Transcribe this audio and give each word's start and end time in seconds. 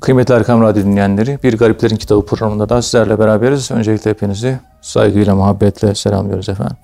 Kıymetli 0.00 0.34
Erkam 0.34 0.62
Radyo 0.62 0.84
dinleyenleri, 0.84 1.38
Bir 1.42 1.58
Gariplerin 1.58 1.96
Kitabı 1.96 2.26
programında 2.26 2.68
da 2.68 2.82
sizlerle 2.82 3.18
beraberiz. 3.18 3.70
Öncelikle 3.70 4.10
hepinizi 4.10 4.58
saygıyla, 4.80 5.34
muhabbetle 5.34 5.94
selamlıyoruz 5.94 6.48
efendim. 6.48 6.76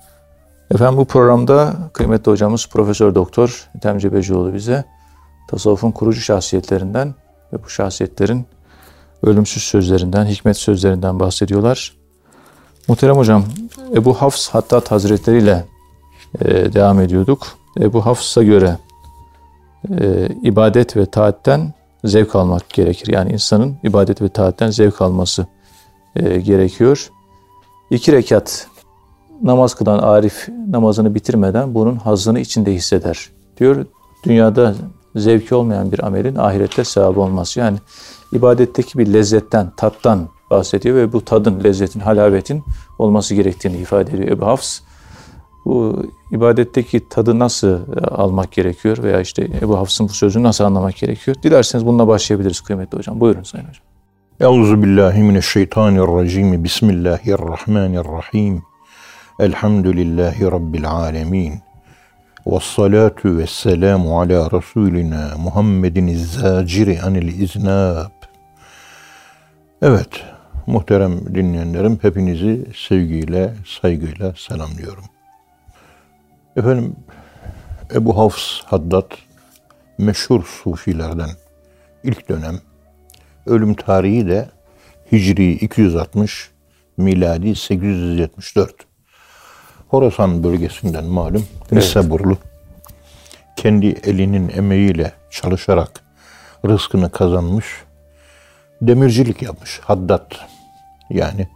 Efendim 0.71 0.97
bu 0.97 1.05
programda 1.05 1.73
kıymetli 1.93 2.31
hocamız 2.31 2.67
Profesör 2.67 3.15
Doktor 3.15 3.69
Ethem 3.75 3.97
Cebecioğlu 3.97 4.53
bize 4.53 4.83
tasavvufun 5.47 5.91
kurucu 5.91 6.21
şahsiyetlerinden 6.21 7.15
ve 7.53 7.63
bu 7.63 7.69
şahsiyetlerin 7.69 8.45
ölümsüz 9.23 9.63
sözlerinden, 9.63 10.25
hikmet 10.25 10.57
sözlerinden 10.57 11.19
bahsediyorlar. 11.19 11.93
Muhterem 12.87 13.15
hocam, 13.15 13.43
Ebu 13.95 14.13
Hafs 14.13 14.49
Hattat 14.49 14.91
Hazretleri 14.91 15.37
ile 15.37 15.65
e, 16.41 16.73
devam 16.73 16.99
ediyorduk. 16.99 17.47
Ebu 17.79 18.05
Hafs'a 18.05 18.43
göre 18.43 18.77
e, 19.99 20.27
ibadet 20.43 20.97
ve 20.97 21.05
taatten 21.05 21.73
zevk 22.05 22.35
almak 22.35 22.69
gerekir. 22.69 23.13
Yani 23.13 23.31
insanın 23.31 23.75
ibadet 23.83 24.21
ve 24.21 24.29
taatten 24.29 24.69
zevk 24.69 25.01
alması 25.01 25.47
e, 26.15 26.39
gerekiyor. 26.39 27.09
İki 27.89 28.11
rekat 28.11 28.67
namaz 29.43 29.75
kılan 29.75 29.99
Arif 29.99 30.49
namazını 30.69 31.15
bitirmeden 31.15 31.73
bunun 31.73 31.95
hazını 31.95 32.39
içinde 32.39 32.73
hisseder. 32.73 33.29
Diyor 33.59 33.85
dünyada 34.23 34.75
zevki 35.15 35.55
olmayan 35.55 35.91
bir 35.91 36.05
amelin 36.05 36.35
ahirette 36.35 36.83
sevabı 36.83 37.19
olması. 37.19 37.59
Yani 37.59 37.77
ibadetteki 38.33 38.97
bir 38.97 39.13
lezzetten, 39.13 39.71
tattan 39.77 40.29
bahsediyor 40.51 40.95
ve 40.95 41.13
bu 41.13 41.25
tadın, 41.25 41.63
lezzetin, 41.63 41.99
halavetin 41.99 42.63
olması 42.99 43.35
gerektiğini 43.35 43.77
ifade 43.77 44.11
ediyor 44.11 44.29
Ebu 44.29 44.45
Hafs. 44.45 44.79
Bu 45.65 46.05
ibadetteki 46.31 47.09
tadı 47.09 47.39
nasıl 47.39 47.79
almak 48.11 48.51
gerekiyor 48.51 48.97
veya 49.03 49.21
işte 49.21 49.47
Ebu 49.61 49.77
Hafs'ın 49.77 50.09
bu 50.09 50.13
sözünü 50.13 50.43
nasıl 50.43 50.63
anlamak 50.63 50.95
gerekiyor? 50.95 51.37
Dilerseniz 51.43 51.85
bununla 51.85 52.07
başlayabiliriz 52.07 52.61
kıymetli 52.61 52.97
hocam. 52.97 53.19
Buyurun 53.19 53.43
Sayın 53.43 53.65
Hocam. 53.65 53.83
Euzu 54.39 54.83
billahi 54.83 55.23
mineşşeytanirracim. 55.23 56.63
Bismillahirrahmanirrahim. 56.63 58.63
Elhamdülillahi 59.39 60.45
rabbil 60.45 60.89
alamin. 60.89 61.53
Ve 62.47 62.59
salatu 62.61 63.37
ve 63.37 63.47
selamu 63.47 64.21
ala 64.21 64.51
Resulina 64.51 65.31
Muhammedin 65.37 66.15
zaciri 66.15 67.01
anil 67.01 67.41
iznab. 67.41 68.11
Evet, 69.81 70.09
muhterem 70.67 71.35
dinleyenlerim 71.35 71.99
hepinizi 72.01 72.65
sevgiyle, 72.75 73.53
saygıyla 73.65 74.33
selamlıyorum. 74.37 75.03
Efendim, 76.57 76.95
Ebu 77.93 78.17
Hafs 78.17 78.61
Haddad 78.65 79.11
meşhur 79.97 80.43
sufilerden 80.43 81.29
ilk 82.03 82.29
dönem. 82.29 82.59
Ölüm 83.45 83.73
tarihi 83.73 84.27
de 84.27 84.49
Hicri 85.11 85.51
260, 85.51 86.51
miladi 86.97 87.55
874. 87.55 88.75
Horasan 89.87 90.43
bölgesinden 90.43 91.05
malum 91.05 91.45
Nisaburlu. 91.71 92.29
Evet. 92.29 92.87
Kendi 93.55 93.87
elinin 93.87 94.49
emeğiyle 94.49 95.11
çalışarak 95.29 96.03
rızkını 96.65 97.11
kazanmış. 97.11 97.65
Demircilik 98.81 99.41
yapmış. 99.41 99.79
Haddad. 99.79 100.31
Yani 101.09 101.47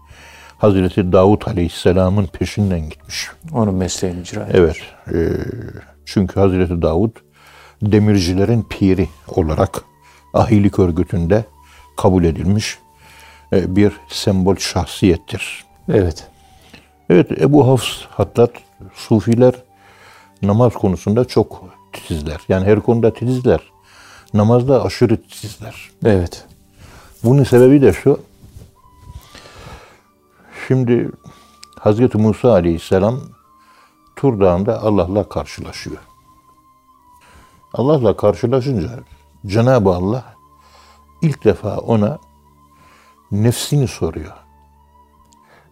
Hazreti 0.61 1.11
Davut 1.11 1.47
Aleyhisselam'ın 1.47 2.25
peşinden 2.25 2.89
gitmiş. 2.89 3.29
Onun 3.53 3.75
mesleğini 3.75 4.21
icra 4.21 4.41
etmiş. 4.41 4.57
Evet. 4.57 4.77
E, 5.13 5.17
çünkü 6.05 6.39
Hazreti 6.39 6.81
Davut 6.81 7.17
demircilerin 7.81 8.63
piri 8.69 9.09
olarak 9.27 9.81
ahilik 10.33 10.79
örgütünde 10.79 11.45
kabul 11.97 12.23
edilmiş 12.23 12.77
e, 13.53 13.75
bir 13.75 13.91
sembol 14.09 14.55
şahsiyettir. 14.55 15.65
Evet. 15.89 16.27
Evet 17.09 17.41
Ebu 17.41 17.67
Hafs 17.67 18.01
hatta 18.09 18.47
Sufiler 18.95 19.53
namaz 20.41 20.73
konusunda 20.73 21.25
çok 21.25 21.63
titizler. 21.93 22.39
Yani 22.49 22.65
her 22.65 22.79
konuda 22.79 23.13
titizler. 23.13 23.59
Namazda 24.33 24.83
aşırı 24.83 25.21
titizler. 25.21 25.89
Evet. 26.05 26.45
Bunun 27.23 27.43
sebebi 27.43 27.81
de 27.81 27.93
şu. 27.93 28.19
Şimdi 30.67 31.09
Hazreti 31.79 32.17
Musa 32.17 32.51
Aleyhisselam 32.51 33.19
Tur 34.15 34.39
Dağı'nda 34.39 34.81
Allah'la 34.81 35.29
karşılaşıyor. 35.29 35.97
Allah'la 37.73 38.17
karşılaşınca 38.17 38.89
Cenab-ı 39.45 39.89
Allah 39.89 40.35
ilk 41.21 41.43
defa 41.45 41.77
ona 41.77 42.19
nefsini 43.31 43.87
soruyor. 43.87 44.33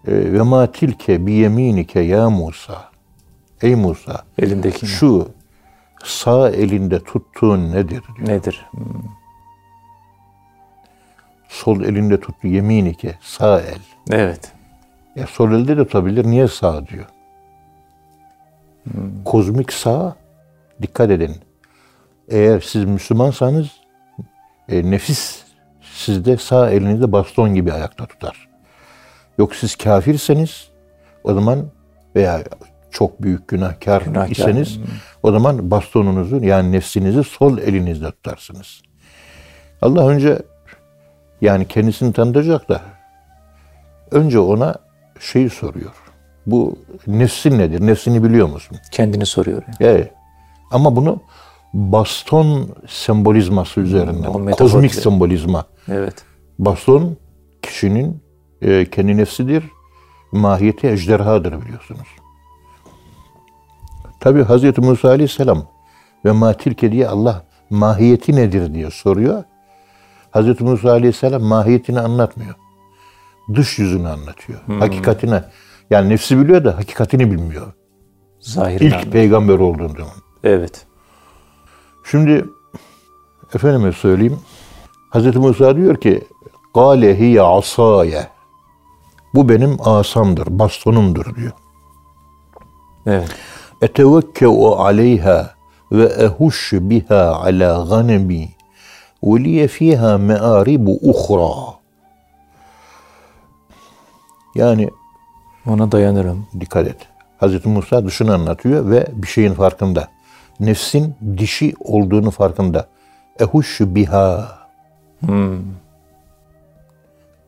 E, 0.07 0.33
Ve 0.33 0.41
ma 0.41 0.71
tilke 0.71 1.25
bi 1.25 1.31
yeminike 1.31 1.99
ya 1.99 2.29
Musa. 2.29 2.91
Ey 3.61 3.75
Musa. 3.75 4.25
Elindeki 4.37 4.85
Şu 4.87 5.29
sağ 6.03 6.49
elinde 6.49 7.03
tuttuğun 7.03 7.71
nedir? 7.71 8.03
Diyor. 8.17 8.27
Nedir? 8.27 8.65
Hmm. 8.71 8.83
Sol 11.49 11.81
elinde 11.81 12.19
tuttu 12.19 12.47
yeminike 12.47 13.17
sağ 13.21 13.61
el. 13.61 13.79
Evet. 14.09 14.58
Ya 15.19 15.27
sol 15.27 15.51
elde 15.51 15.77
de 15.77 15.85
tutabilir. 15.85 16.25
Niye 16.25 16.47
sağ 16.47 16.87
diyor? 16.87 17.05
Hmm. 18.83 19.23
Kozmik 19.25 19.73
sağ 19.73 20.15
dikkat 20.81 21.11
edin. 21.11 21.35
Eğer 22.29 22.59
siz 22.59 22.85
Müslümansanız 22.85 23.67
e, 24.69 24.91
nefis 24.91 25.43
sizde 25.81 26.37
sağ 26.37 26.69
elinizde 26.69 27.11
baston 27.11 27.53
gibi 27.55 27.73
ayakta 27.73 28.05
tutar. 28.05 28.49
Yok 29.37 29.55
siz 29.55 29.75
kafirseniz 29.75 30.69
o 31.23 31.33
zaman 31.33 31.65
veya 32.15 32.43
çok 32.91 33.21
büyük 33.23 33.47
günahkar, 33.47 34.01
günahkar. 34.01 34.31
iseniz 34.31 34.77
hmm. 34.77 34.85
o 35.23 35.31
zaman 35.31 35.71
bastonunuzu 35.71 36.43
yani 36.43 36.71
nefsinizi 36.71 37.23
sol 37.23 37.57
elinizde 37.57 38.11
tutarsınız. 38.11 38.81
Allah 39.81 40.07
önce 40.07 40.39
yani 41.41 41.67
kendisini 41.67 42.13
tanıtacak 42.13 42.69
da 42.69 42.81
önce 44.11 44.39
ona 44.39 44.88
şeyi 45.19 45.49
soruyor. 45.49 45.91
Bu 46.45 46.75
nefsin 47.07 47.59
nedir? 47.59 47.87
Nefsini 47.87 48.23
biliyor 48.23 48.47
musun? 48.47 48.77
Kendini 48.91 49.25
soruyor. 49.25 49.63
Yani. 49.67 49.75
Evet. 49.79 50.11
Ama 50.71 50.95
bunu 50.95 51.21
baston 51.73 52.69
sembolizması 52.87 53.79
üzerinden, 53.79 54.33
hmm, 54.33 54.51
kozmik 54.51 54.95
sembolizma. 54.95 55.65
Evet. 55.87 56.13
Baston 56.59 57.17
kişinin 57.61 58.23
e, 58.61 58.85
kendi 58.85 59.17
nefsidir, 59.17 59.63
mahiyeti 60.31 60.87
ejderhadır 60.87 61.61
biliyorsunuz. 61.61 62.07
Tabi 64.19 64.43
Hz. 64.43 64.77
Musa 64.77 65.09
Aleyhisselam 65.09 65.67
ve 66.25 66.31
matilke 66.31 66.91
diye 66.91 67.07
Allah 67.07 67.45
mahiyeti 67.69 68.35
nedir 68.35 68.73
diye 68.73 68.91
soruyor. 68.91 69.43
Hz. 70.35 70.61
Musa 70.61 70.91
Aleyhisselam 70.91 71.41
mahiyetini 71.41 71.99
anlatmıyor. 71.99 72.55
Dış 73.55 73.79
yüzünü 73.79 74.07
anlatıyor. 74.07 74.59
Hmm. 74.65 74.79
Hakikatine. 74.79 75.43
Yani 75.89 76.09
nefsi 76.09 76.39
biliyor 76.39 76.65
da 76.65 76.77
hakikatini 76.77 77.31
bilmiyor. 77.31 77.73
Zahir 78.39 78.79
İlk 78.81 78.93
anladım. 78.93 79.11
peygamber 79.11 79.59
olduğundan. 79.59 80.07
Evet. 80.43 80.85
Şimdi 82.11 82.45
efendime 83.55 83.91
söyleyeyim. 83.91 84.39
Hz. 85.13 85.35
Musa 85.35 85.75
diyor 85.75 85.95
ki 85.97 86.23
Gale 86.75 87.19
hiye 87.19 87.41
asaye. 87.41 88.27
Bu 89.35 89.49
benim 89.49 89.77
asamdır, 89.79 90.59
bastonumdur 90.59 91.35
diyor. 91.35 91.51
Evet. 93.05 93.29
Etevekkeu 93.81 94.71
aleyha 94.71 95.51
ve 95.91 96.03
ehuş 96.03 96.73
biha 96.73 97.35
ala 97.35 97.85
ganemi 97.89 98.49
ve 99.23 99.43
liye 99.43 99.67
fiha 99.67 100.17
me'aribu 100.17 100.99
uhra. 101.01 101.78
Yani 104.59 104.89
ona 105.67 105.91
dayanırım. 105.91 106.47
Dikkat 106.59 106.87
et. 106.87 106.97
Hazreti 107.37 107.69
Musa 107.69 108.05
dışını 108.05 108.33
anlatıyor 108.33 108.89
ve 108.91 109.07
bir 109.13 109.27
şeyin 109.27 109.53
farkında. 109.53 110.07
Nefsin 110.59 111.15
dişi 111.37 111.73
olduğunu 111.79 112.31
farkında. 112.31 112.87
Ehuşşu 113.39 113.95
biha. 113.95 114.57
Hmm. 115.25 115.59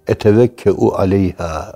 Etevekkeu 0.08 0.94
aleyha. 0.96 1.74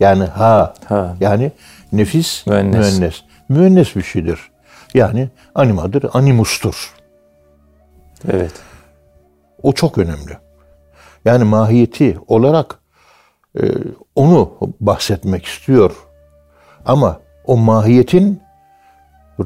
Yani 0.00 0.24
ha. 0.24 0.74
ha. 0.84 1.16
Yani 1.20 1.52
nefis 1.92 2.46
müennes. 2.46 2.98
müennes. 2.98 3.22
Müennes 3.48 3.96
bir 3.96 4.02
şeydir. 4.02 4.40
Yani 4.94 5.28
animadır, 5.54 6.04
animustur. 6.12 6.94
Evet. 8.32 8.52
O 9.62 9.72
çok 9.72 9.98
önemli. 9.98 10.38
Yani 11.24 11.44
mahiyeti 11.44 12.18
olarak 12.26 12.83
onu 14.14 14.50
bahsetmek 14.80 15.44
istiyor. 15.44 15.92
Ama 16.86 17.20
o 17.44 17.56
mahiyetin 17.56 18.40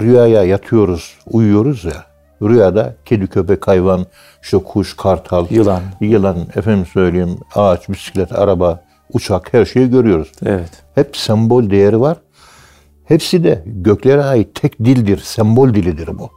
rüyaya 0.00 0.44
yatıyoruz, 0.44 1.18
uyuyoruz 1.26 1.84
ya. 1.84 2.04
Rüyada 2.42 2.94
kedi, 3.04 3.26
köpek, 3.26 3.68
hayvan, 3.68 4.06
işte 4.42 4.58
kuş, 4.58 4.96
kartal, 4.96 5.46
Yılan. 5.50 5.82
yılan, 6.00 6.36
efendim 6.56 6.86
söyleyeyim, 6.86 7.38
ağaç, 7.54 7.88
bisiklet, 7.88 8.32
araba, 8.32 8.84
uçak 9.12 9.54
her 9.54 9.64
şeyi 9.64 9.90
görüyoruz. 9.90 10.32
Evet. 10.46 10.70
Hep 10.94 11.16
sembol 11.16 11.70
değeri 11.70 12.00
var. 12.00 12.16
Hepsi 13.04 13.44
de 13.44 13.62
göklere 13.66 14.24
ait 14.24 14.54
tek 14.54 14.78
dildir, 14.78 15.18
sembol 15.18 15.74
dilidir 15.74 16.18
bu. 16.18 16.30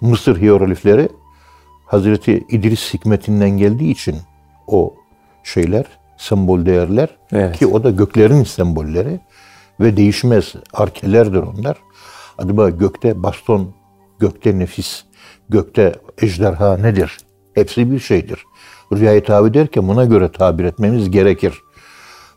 Mısır 0.00 0.40
hieroglifleri 0.40 1.08
Hazreti 1.86 2.44
İdris 2.48 2.94
hikmetinden 2.94 3.50
geldiği 3.50 3.90
için 3.90 4.16
o 4.66 4.94
şeyler, 5.44 5.84
sembol 6.22 6.66
değerler 6.66 7.08
Evet. 7.32 7.58
ki 7.58 7.66
o 7.66 7.84
da 7.84 7.90
göklerin 7.90 8.44
sembolleri 8.44 9.20
ve 9.80 9.96
değişmez 9.96 10.54
arkelerdir 10.72 11.42
onlar. 11.42 11.76
Acaba 12.38 12.70
gökte 12.70 13.22
baston, 13.22 13.74
gökte 14.18 14.58
nefis, 14.58 15.04
gökte 15.48 15.94
ejderha 16.22 16.76
nedir? 16.76 17.18
Hepsi 17.54 17.92
bir 17.92 17.98
şeydir. 17.98 18.44
Rüyayı 18.92 19.24
tabir 19.24 19.50
ederken 19.50 19.88
buna 19.88 20.04
göre 20.04 20.32
tabir 20.32 20.64
etmemiz 20.64 21.10
gerekir. 21.10 21.62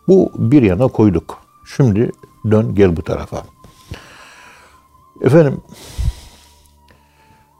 Bu 0.07 0.31
bir 0.35 0.61
yana 0.61 0.87
koyduk. 0.87 1.37
Şimdi 1.75 2.11
dön 2.51 2.75
gel 2.75 2.97
bu 2.97 3.01
tarafa. 3.01 3.43
Efendim 5.21 5.61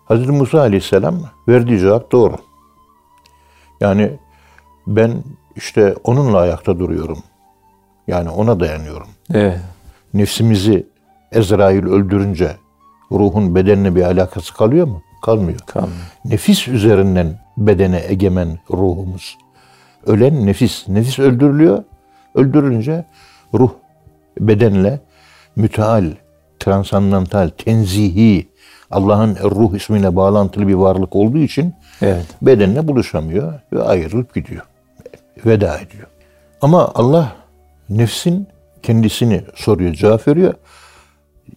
Hz. 0.10 0.30
Musa 0.30 0.60
Aleyhisselam 0.60 1.20
verdiği 1.48 1.80
cevap 1.80 2.12
doğru. 2.12 2.36
Yani 3.80 4.20
ben 4.88 5.24
işte 5.56 5.96
onunla 6.04 6.38
ayakta 6.38 6.80
duruyorum. 6.80 7.24
Yani 8.08 8.30
ona 8.30 8.60
dayanıyorum. 8.60 9.08
Evet. 9.34 9.60
Nefsimizi 10.14 10.88
Ezrail 11.32 11.86
öldürünce 11.86 12.52
ruhun 13.12 13.56
bedenle 13.56 13.96
bir 13.96 14.04
alakası 14.04 14.54
kalıyor 14.54 14.88
mu? 14.88 15.02
Kalmıyor. 15.22 15.60
Kalmıyor. 15.60 15.96
Nefis 16.26 16.68
üzerinden 16.68 17.40
bedene 17.58 18.02
egemen 18.08 18.60
ruhumuz. 18.72 19.38
Ölen 20.06 20.46
nefis. 20.46 20.88
Nefis 20.88 21.20
öldürülüyor. 21.20 21.84
Öldürülünce 22.36 23.06
ruh 23.54 23.72
bedenle 24.40 25.00
müteal, 25.56 26.06
transandantal, 26.60 27.50
tenzihi, 27.50 28.48
Allah'ın 28.92 29.36
ruh 29.36 29.76
ismiyle 29.76 30.16
bağlantılı 30.16 30.68
bir 30.68 30.74
varlık 30.74 31.16
olduğu 31.16 31.38
için 31.38 31.74
Evet. 32.02 32.26
bedenle 32.42 32.88
buluşamıyor 32.88 33.54
ve 33.74 33.84
ayrılıp 33.84 34.36
gidiyor. 34.36 34.62
Veda 35.46 35.80
ediyor. 35.80 36.08
Ama 36.62 36.92
Allah 36.96 37.36
nefsin 37.90 38.48
kendisini 38.84 39.42
soruyor, 39.56 39.94
cevap 39.94 40.28
veriyor. 40.28 40.54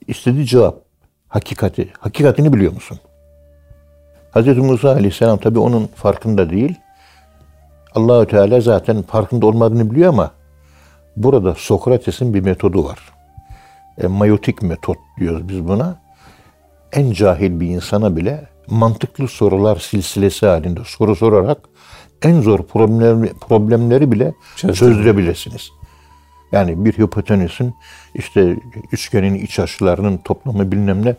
İstediği 0.06 0.46
cevap 0.46 0.76
hakikati. 1.29 1.93
Hakikatini 1.99 2.52
biliyor 2.52 2.73
musun? 2.73 2.99
Hz. 4.35 4.56
Musa 4.56 4.90
Aleyhisselam 4.90 5.38
tabi 5.38 5.58
onun 5.58 5.87
farkında 5.87 6.50
değil. 6.50 6.75
Allahü 7.94 8.26
Teala 8.26 8.61
zaten 8.61 9.02
farkında 9.02 9.46
olmadığını 9.46 9.91
biliyor 9.91 10.08
ama 10.08 10.31
burada 11.17 11.55
Sokrates'in 11.55 12.34
bir 12.34 12.41
metodu 12.41 12.84
var. 12.84 12.99
E, 13.99 14.06
mayotik 14.06 14.62
metot 14.62 14.96
diyoruz 15.20 15.49
biz 15.49 15.69
buna. 15.69 15.96
En 16.93 17.12
cahil 17.12 17.61
bir 17.61 17.67
insana 17.67 18.17
bile 18.17 18.44
mantıklı 18.67 19.29
sorular 19.29 19.76
silsilesi 19.76 20.46
halinde 20.46 20.81
soru 20.87 21.17
sorarak 21.17 21.58
en 22.23 22.41
zor 22.41 22.59
problemleri, 22.62 23.32
problemleri 23.35 24.12
bile 24.12 24.35
Çözdürüyor. 24.56 24.94
çözdürebilirsiniz. 24.94 25.70
Yani 26.53 26.85
bir 26.85 26.93
hipotenüsün 26.93 27.75
işte 28.15 28.56
üçgenin 28.93 29.35
iç 29.35 29.59
açılarının 29.59 30.17
toplamı 30.17 30.73
bilmem 30.73 31.05
ne 31.06 31.17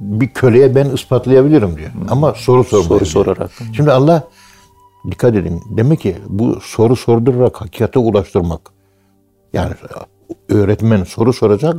bir 0.00 0.28
köleye 0.28 0.74
ben 0.74 0.90
ispatlayabilirim 0.90 1.76
diyor. 1.76 1.90
Ama 2.08 2.34
soru 2.34 2.64
sormayı 2.64 2.88
Soru 2.88 2.98
diyor. 3.00 3.06
sorarak. 3.06 3.50
Şimdi 3.76 3.92
Allah 3.92 4.28
dikkat 5.10 5.36
edin. 5.36 5.62
Demek 5.70 6.00
ki 6.00 6.16
bu 6.28 6.60
soru 6.60 6.96
sordurarak 6.96 7.60
hakikate 7.60 7.98
ulaştırmak. 7.98 8.60
Yani 9.52 9.72
öğretmen 10.48 11.04
soru 11.04 11.32
soracak, 11.32 11.76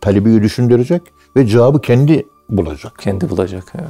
talebeyi 0.00 0.42
düşündürecek 0.42 1.02
ve 1.36 1.46
cevabı 1.46 1.80
kendi 1.80 2.26
bulacak. 2.48 2.98
Kendi 2.98 3.30
bulacak. 3.30 3.72
Evet. 3.74 3.88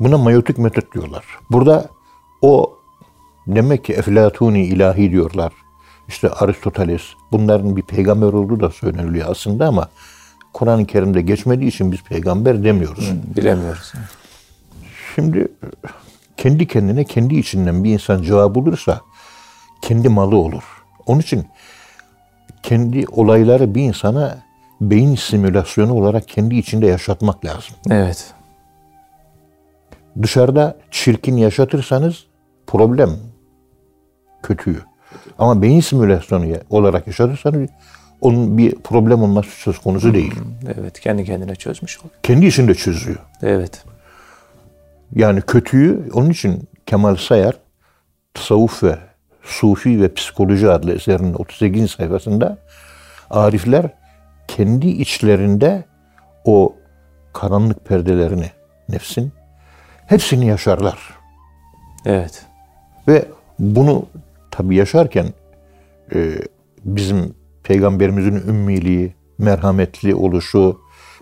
Buna 0.00 0.18
mayotik 0.18 0.58
metot 0.58 0.94
diyorlar. 0.94 1.24
Burada 1.50 1.88
o 2.42 2.78
demek 3.46 3.84
ki 3.84 3.92
Eflatuni 3.92 4.64
ilahi 4.64 5.10
diyorlar. 5.10 5.52
İşte 6.08 6.30
Aristoteles 6.30 7.02
bunların 7.32 7.76
bir 7.76 7.82
peygamber 7.82 8.26
olduğu 8.26 8.60
da 8.60 8.70
söyleniliyor 8.70 9.30
aslında 9.30 9.66
ama 9.66 9.88
Kur'an-ı 10.52 10.86
Kerim'de 10.86 11.22
geçmediği 11.22 11.68
için 11.68 11.92
biz 11.92 12.02
peygamber 12.02 12.64
demiyoruz. 12.64 13.12
Bilemiyoruz. 13.36 13.92
Şimdi 15.14 15.48
kendi 16.36 16.66
kendine 16.66 17.04
kendi 17.04 17.34
içinden 17.34 17.84
bir 17.84 17.92
insan 17.92 18.22
cevap 18.22 18.54
bulursa 18.54 19.00
kendi 19.82 20.08
malı 20.08 20.36
olur. 20.36 20.62
Onun 21.06 21.20
için 21.20 21.46
kendi 22.62 23.04
olayları 23.08 23.74
bir 23.74 23.82
insana 23.82 24.38
beyin 24.80 25.14
simülasyonu 25.14 25.94
olarak 25.94 26.28
kendi 26.28 26.56
içinde 26.56 26.86
yaşatmak 26.86 27.44
lazım. 27.44 27.76
Evet. 27.90 28.34
Dışarıda 30.22 30.76
çirkin 30.90 31.36
yaşatırsanız 31.36 32.26
problem 32.66 33.10
kötüyü. 34.42 34.80
Ama 35.38 35.62
beyin 35.62 35.80
simülasyonu 35.80 36.46
olarak 36.70 37.06
yaşatırsanız 37.06 37.70
onun 38.20 38.58
bir 38.58 38.74
problem 38.74 39.22
olması 39.22 39.50
söz 39.50 39.78
konusu 39.78 40.14
değil. 40.14 40.34
Evet. 40.78 41.00
Kendi 41.00 41.24
kendine 41.24 41.54
çözmüş 41.54 41.98
oluyor. 41.98 42.14
Kendi 42.22 42.46
içinde 42.46 42.74
çözüyor. 42.74 43.18
Evet. 43.42 43.84
Yani 45.14 45.40
kötüyü 45.40 46.10
onun 46.12 46.30
için 46.30 46.68
Kemal 46.86 47.16
Sayar 47.16 47.54
Tasavvuf 48.34 48.82
ve 48.82 48.98
Sufi 49.42 50.02
ve 50.02 50.14
Psikoloji 50.14 50.70
adlı 50.70 50.92
eserinin 50.92 51.34
38. 51.34 51.90
sayfasında 51.90 52.58
arifler 53.30 53.90
kendi 54.48 54.88
içlerinde 54.88 55.84
o 56.44 56.76
karanlık 57.32 57.84
perdelerini 57.84 58.50
nefsin 58.88 59.32
hepsini 60.06 60.46
yaşarlar. 60.46 60.98
Evet. 62.04 62.46
Ve 63.08 63.24
bunu 63.58 64.06
tabi 64.50 64.76
yaşarken 64.76 65.26
e, 66.14 66.38
bizim 66.84 67.34
peygamberimizin 67.62 68.48
ümmiliği, 68.48 69.14
merhametli 69.38 70.14
oluşu, 70.14 70.80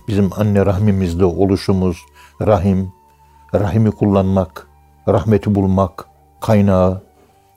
bizim 0.08 0.30
anne 0.36 0.66
rahmimizde 0.66 1.24
oluşumuz, 1.24 1.98
rahim, 2.46 2.92
rahimi 3.54 3.90
kullanmak, 3.90 4.68
rahmeti 5.08 5.54
bulmak, 5.54 6.06
kaynağı 6.40 7.02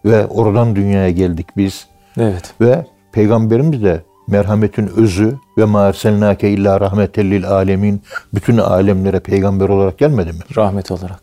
ve 0.05 0.27
oradan 0.27 0.75
dünyaya 0.75 1.09
geldik 1.09 1.47
biz. 1.57 1.87
Evet. 2.17 2.53
Ve 2.61 2.85
peygamberimiz 3.11 3.83
de 3.83 4.03
merhametin 4.27 4.87
özü 4.87 5.37
ve 5.57 5.65
ma 5.65 5.87
erselnake 5.87 6.49
illa 6.49 6.79
rahmeten 6.79 7.31
lil 7.31 7.49
alemin 7.49 8.01
bütün 8.33 8.57
alemlere 8.57 9.19
peygamber 9.19 9.69
olarak 9.69 9.97
gelmedi 9.97 10.33
mi? 10.33 10.39
Rahmet 10.57 10.91
olarak. 10.91 11.19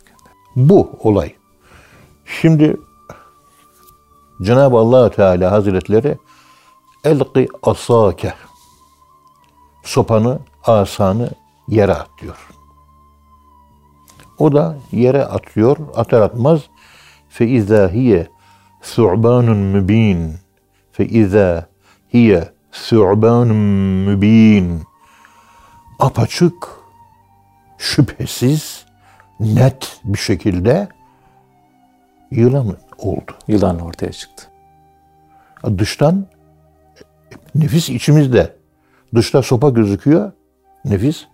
Bu 0.55 0.91
olay. 0.99 1.33
Şimdi 2.25 2.77
Cenab-ı 4.41 4.77
allah 4.77 5.09
Teala 5.09 5.51
Hazretleri 5.51 6.17
elqi 7.03 7.47
asake 7.63 8.33
sopanı, 9.83 10.39
asanı 10.63 11.29
yere 11.67 11.93
at 11.93 12.09
diyor. 12.21 12.49
O 14.37 14.53
da 14.53 14.77
yere 14.91 15.25
atıyor, 15.25 15.77
atar 15.95 16.21
atmaz 16.21 16.61
fe 17.29 17.47
izâ 17.47 17.89
hiye 17.89 18.27
su'banun 18.81 19.57
mübin 19.57 20.33
fe 20.91 21.05
izâ 21.05 21.67
hiye 22.13 22.54
su'banun 22.75 23.55
mübin 24.05 24.81
apaçık 25.99 26.67
şüphesiz 27.77 28.85
net 29.39 29.99
bir 30.03 30.17
şekilde 30.17 30.87
yılan 32.31 32.77
oldu. 32.97 33.31
Yılan 33.47 33.79
ortaya 33.79 34.11
çıktı. 34.11 34.47
Dıştan 35.77 36.25
nefis 37.55 37.89
içimizde. 37.89 38.55
Dışta 39.15 39.41
sopa 39.41 39.69
gözüküyor. 39.69 40.31
Nefis 40.85 41.25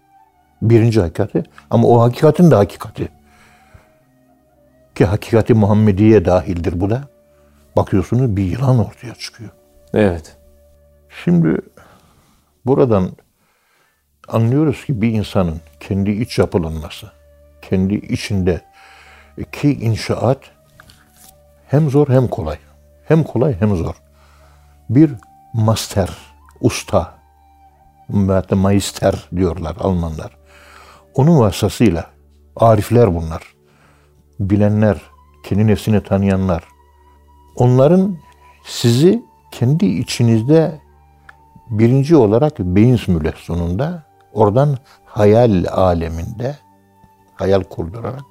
birinci 0.62 1.02
hakikati. 1.02 1.44
Ama 1.70 1.88
o 1.88 2.02
hakikatin 2.02 2.52
de 2.52 2.56
hakikati. 2.56 3.10
Ki 4.96 5.06
hakikati 5.06 5.54
Muhammediye 5.54 6.26
dahildir 6.26 6.82
bu 6.82 6.90
da. 6.90 7.04
Bakıyorsunuz 7.76 8.36
bir 8.38 8.44
yılan 8.44 8.80
ortaya 8.80 9.16
çıkıyor. 9.16 9.50
Evet. 9.94 10.41
Şimdi 11.24 11.62
buradan 12.66 13.12
anlıyoruz 14.28 14.86
ki 14.86 15.02
bir 15.02 15.12
insanın 15.12 15.62
kendi 15.80 16.12
iç 16.12 16.40
yapılanması, 16.40 17.12
kendi 17.62 17.96
içinde 17.96 18.62
ki 19.52 19.74
inşaat 19.74 20.40
hem 21.68 21.90
zor 21.90 22.10
hem 22.10 22.28
kolay. 22.28 22.58
Hem 23.06 23.24
kolay 23.24 23.56
hem 23.60 23.76
zor. 23.76 23.96
Bir 24.90 25.12
master, 25.54 26.10
usta, 26.62 27.16
veyahut 28.10 28.50
da 28.50 28.56
meister 28.56 29.30
diyorlar 29.36 29.76
Almanlar. 29.80 30.38
Onun 31.14 31.40
vasıtasıyla 31.40 32.06
Arifler 32.56 33.16
bunlar. 33.16 33.44
Bilenler, 34.40 35.02
kendi 35.44 35.68
nefsini 35.68 36.04
tanıyanlar. 36.04 36.64
Onların 37.56 38.18
sizi 38.64 39.24
kendi 39.52 39.86
içinizde 39.86 40.82
birinci 41.72 42.16
olarak 42.16 42.60
beyin 42.60 42.96
simülasyonunda 42.96 44.04
oradan 44.34 44.78
hayal 45.06 45.66
aleminde 45.72 46.56
hayal 47.36 47.64
kurdurarak 47.64 48.22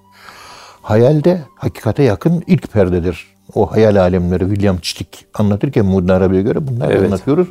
hayalde 0.82 1.42
hakikate 1.54 2.02
yakın 2.02 2.44
ilk 2.46 2.72
perdedir. 2.72 3.26
O 3.54 3.72
hayal 3.72 3.96
alemleri 3.96 4.44
William 4.48 4.78
Çitik 4.78 5.26
anlatırken 5.34 5.86
Muğdin 5.86 6.08
Arabi'ye 6.08 6.42
göre 6.42 6.68
bunları 6.68 6.92
Evet. 6.92 7.06
anlatıyoruz. 7.06 7.48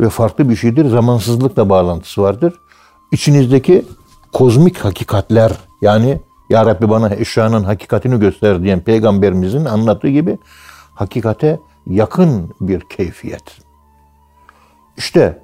Ve 0.00 0.08
farklı 0.08 0.50
bir 0.50 0.56
şeydir. 0.56 0.88
Zamansızlıkla 0.88 1.68
bağlantısı 1.68 2.22
vardır. 2.22 2.54
İçinizdeki 3.12 3.84
kozmik 4.32 4.78
hakikatler 4.78 5.52
yani 5.82 6.20
Ya 6.50 6.66
Rabbi 6.66 6.90
bana 6.90 7.14
eşyanın 7.14 7.64
hakikatini 7.64 8.20
göster 8.20 8.62
diyen 8.62 8.80
peygamberimizin 8.80 9.64
anlattığı 9.64 10.08
gibi 10.08 10.38
hakikate 10.94 11.60
yakın 11.86 12.54
bir 12.60 12.80
keyfiyet. 12.80 13.42
İşte 14.96 15.38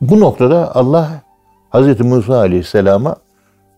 bu 0.00 0.20
noktada 0.20 0.76
Allah 0.76 1.10
Hazreti 1.70 2.02
Musa 2.02 2.38
Aleyhisselam'a 2.38 3.16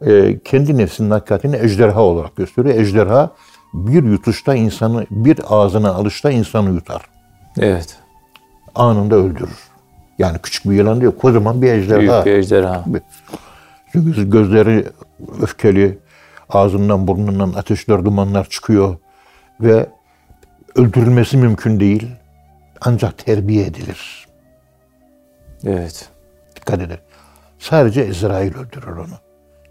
e, 0.07 0.38
kendi 0.45 0.76
nefsinin 0.78 1.11
hakikatini 1.11 1.57
ejderha 1.57 2.00
olarak 2.00 2.37
gösteriyor. 2.37 2.75
Ejderha 2.75 3.31
bir 3.75 4.04
yutuşta 4.04 4.54
insanı, 4.54 5.07
bir 5.11 5.38
ağzına 5.49 5.90
alışta 5.90 6.31
insanı 6.31 6.71
yutar. 6.71 7.02
Evet. 7.59 7.99
Anında 8.75 9.16
öldürür. 9.16 9.59
Yani 10.19 10.38
küçük 10.38 10.64
bir 10.64 10.76
yılan 10.76 11.00
değil, 11.00 11.12
kocaman 11.12 11.62
bir 11.62 11.73
ejderha. 11.73 12.00
Büyük 12.00 12.26
bir 12.26 12.33
ejderha. 12.33 12.85
Çünkü 13.93 14.31
gözleri 14.31 14.85
öfkeli, 15.43 15.99
ağzından 16.49 17.07
burnundan 17.07 17.52
ateşler, 17.52 18.04
dumanlar 18.04 18.45
çıkıyor 18.45 18.97
ve 19.61 19.87
öldürülmesi 20.75 21.37
mümkün 21.37 21.81
değil. 21.81 22.09
Ancak 22.81 23.19
terbiye 23.19 23.66
edilir. 23.66 24.26
Evet. 25.66 26.09
Dikkat 26.56 26.80
edin. 26.80 26.99
Sadece 27.59 28.00
Ezrail 28.00 28.54
öldürür 28.54 28.97
onu. 28.97 29.14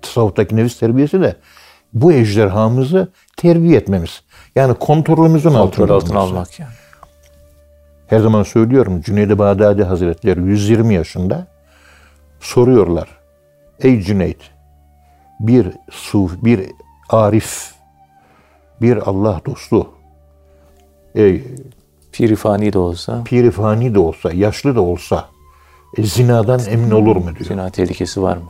Tasavvuftaki 0.01 0.55
nefis 0.55 0.79
terbiyesi 0.79 1.21
de 1.21 1.35
bu 1.93 2.13
ejderhamızı 2.13 3.07
terbiye 3.37 3.77
etmemiz. 3.77 4.21
Yani 4.55 4.73
kontrolümüzün 4.73 5.49
Kontrol 5.49 5.89
altına, 5.89 6.19
almak 6.19 6.59
yani. 6.59 6.71
Her 8.07 8.19
zaman 8.19 8.43
söylüyorum 8.43 9.01
Cüneyd-i 9.01 9.39
Bağdadi 9.39 9.83
Hazretleri 9.83 10.41
120 10.41 10.93
yaşında 10.93 11.47
soruyorlar. 12.39 13.09
Ey 13.79 14.01
Cüneyt 14.01 14.51
bir 15.39 15.67
suf, 15.91 16.43
bir 16.43 16.71
arif, 17.09 17.73
bir 18.81 18.97
Allah 18.97 19.41
dostu, 19.45 19.89
ey 21.15 21.43
Pirifani 22.11 22.73
de 22.73 22.79
olsa 22.79 23.23
pirifani 23.23 23.95
de 23.95 23.99
olsa, 23.99 24.33
yaşlı 24.33 24.75
da 24.75 24.81
olsa 24.81 25.32
e, 25.97 26.03
zinadan 26.03 26.61
emin 26.69 26.91
olur 26.91 27.15
mu 27.15 27.23
diyor. 27.23 27.45
zina 27.45 27.69
tehlikesi 27.69 28.21
var 28.21 28.37
mı? 28.37 28.43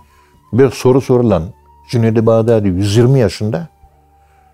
Bir 0.54 0.70
soru 0.70 1.02
sorulan 1.02 1.44
Cüneyd-i 1.90 2.26
Bağdadi 2.26 2.68
120 2.68 3.20
yaşında 3.20 3.68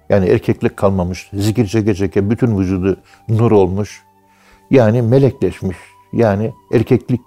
yani 0.10 0.25
erkeklik 0.25 0.77
kalmamış, 0.77 1.29
zikir 1.34 1.67
çeke 1.67 1.96
çeke 1.96 2.29
bütün 2.29 2.58
vücudu 2.60 2.98
nur 3.29 3.51
olmuş. 3.51 4.03
Yani 4.72 5.01
melekleşmiş. 5.01 5.77
Yani 6.13 6.53
erkeklik, 6.74 7.22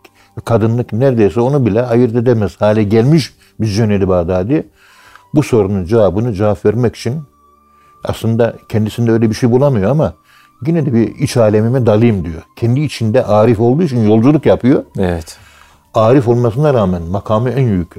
kadınlık 0.45 0.93
neredeyse 0.93 1.41
onu 1.41 1.67
bile 1.67 1.83
ayırt 1.83 2.17
edemez 2.17 2.61
hale 2.61 2.83
gelmiş 2.83 3.35
bir 3.61 3.67
Cüneyd-i 3.67 4.09
Bağdadi. 4.09 4.69
Bu 5.35 5.43
sorunun 5.43 5.85
cevabını 5.85 6.35
cevap 6.35 6.65
vermek 6.65 6.97
için 6.97 7.23
aslında 8.05 8.57
kendisinde 8.69 9.13
öyle 9.13 9.31
bir 9.31 9.35
şey 9.35 9.51
bulamıyor 9.51 9.91
ama 9.91 10.15
yine 10.67 10.87
de 10.87 10.93
bir 10.93 11.15
iç 11.15 11.37
alemime 11.37 11.87
dalayım 11.87 12.25
diyor. 12.25 12.43
Kendi 12.57 12.81
içinde 12.81 13.25
arif 13.25 13.61
olduğu 13.61 13.83
için 13.83 14.09
yolculuk 14.09 14.47
yapıyor. 14.47 14.85
Evet. 14.99 15.39
Arif 15.95 16.29
olmasına 16.29 16.75
rağmen 16.75 17.03
makamı 17.03 17.51
en 17.51 17.67
büyük. 17.67 17.97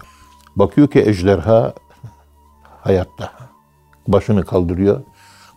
Bakıyor 0.55 0.87
ki 0.87 1.01
ejderha 1.01 1.73
hayatta. 2.81 3.31
Başını 4.07 4.45
kaldırıyor. 4.45 5.01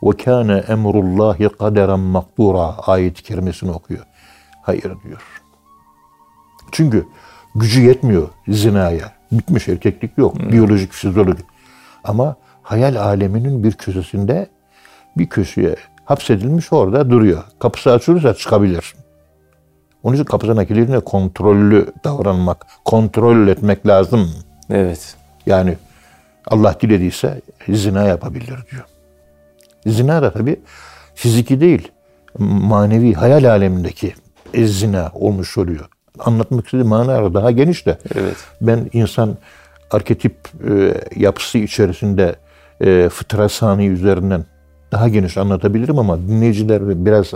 Ve 0.02 0.16
kâne 0.16 0.56
emrullahi 0.56 1.48
kaderen 1.48 2.00
makdura 2.00 2.78
ayet-i 2.78 3.22
kerimesini 3.22 3.70
okuyor. 3.70 4.04
Hayır 4.62 4.92
diyor. 5.04 5.42
Çünkü 6.72 7.06
gücü 7.54 7.82
yetmiyor 7.82 8.28
zinaya. 8.48 9.12
Bitmiş 9.32 9.68
erkeklik 9.68 10.18
yok. 10.18 10.36
Biyolojik, 10.52 10.92
fizyolojik. 10.92 11.46
Ama 12.04 12.36
hayal 12.62 12.96
aleminin 12.96 13.64
bir 13.64 13.72
köşesinde 13.72 14.50
bir 15.16 15.28
köşeye 15.28 15.76
hapsedilmiş 16.04 16.72
orada 16.72 17.10
duruyor. 17.10 17.44
Kapısı 17.58 17.92
açılırsa 17.92 18.34
çıkabilir. 18.34 18.94
Onun 20.06 20.14
için 20.14 20.25
kapısına 20.25 20.64
kilidine 20.64 21.00
kontrollü 21.00 21.86
davranmak, 22.04 22.66
kontrol 22.84 23.48
etmek 23.48 23.86
lazım. 23.86 24.30
Evet. 24.70 25.16
Yani 25.46 25.76
Allah 26.46 26.76
dilediyse 26.80 27.40
zina 27.68 28.02
yapabilir 28.02 28.46
diyor. 28.46 28.84
Zina 29.86 30.22
da 30.22 30.32
tabii 30.32 30.60
fiziki 31.14 31.60
değil, 31.60 31.88
manevi, 32.38 33.14
hayal 33.14 33.44
alemindeki 33.44 34.14
zina 34.54 35.10
olmuş 35.14 35.58
oluyor. 35.58 35.88
Anlatmak 36.18 36.64
istediğim 36.64 36.88
mana 36.88 37.34
daha 37.34 37.50
geniş 37.50 37.86
de. 37.86 37.98
Evet. 38.14 38.36
Ben 38.60 38.90
insan 38.92 39.36
arketip 39.90 40.36
e, 40.68 40.94
yapısı 41.16 41.58
içerisinde 41.58 42.36
e, 42.80 43.08
fıtrat 43.08 43.52
sani 43.52 43.86
üzerinden 43.86 44.44
daha 44.92 45.08
geniş 45.08 45.36
anlatabilirim 45.36 45.98
ama 45.98 46.18
dinleyiciler 46.18 47.04
biraz 47.06 47.32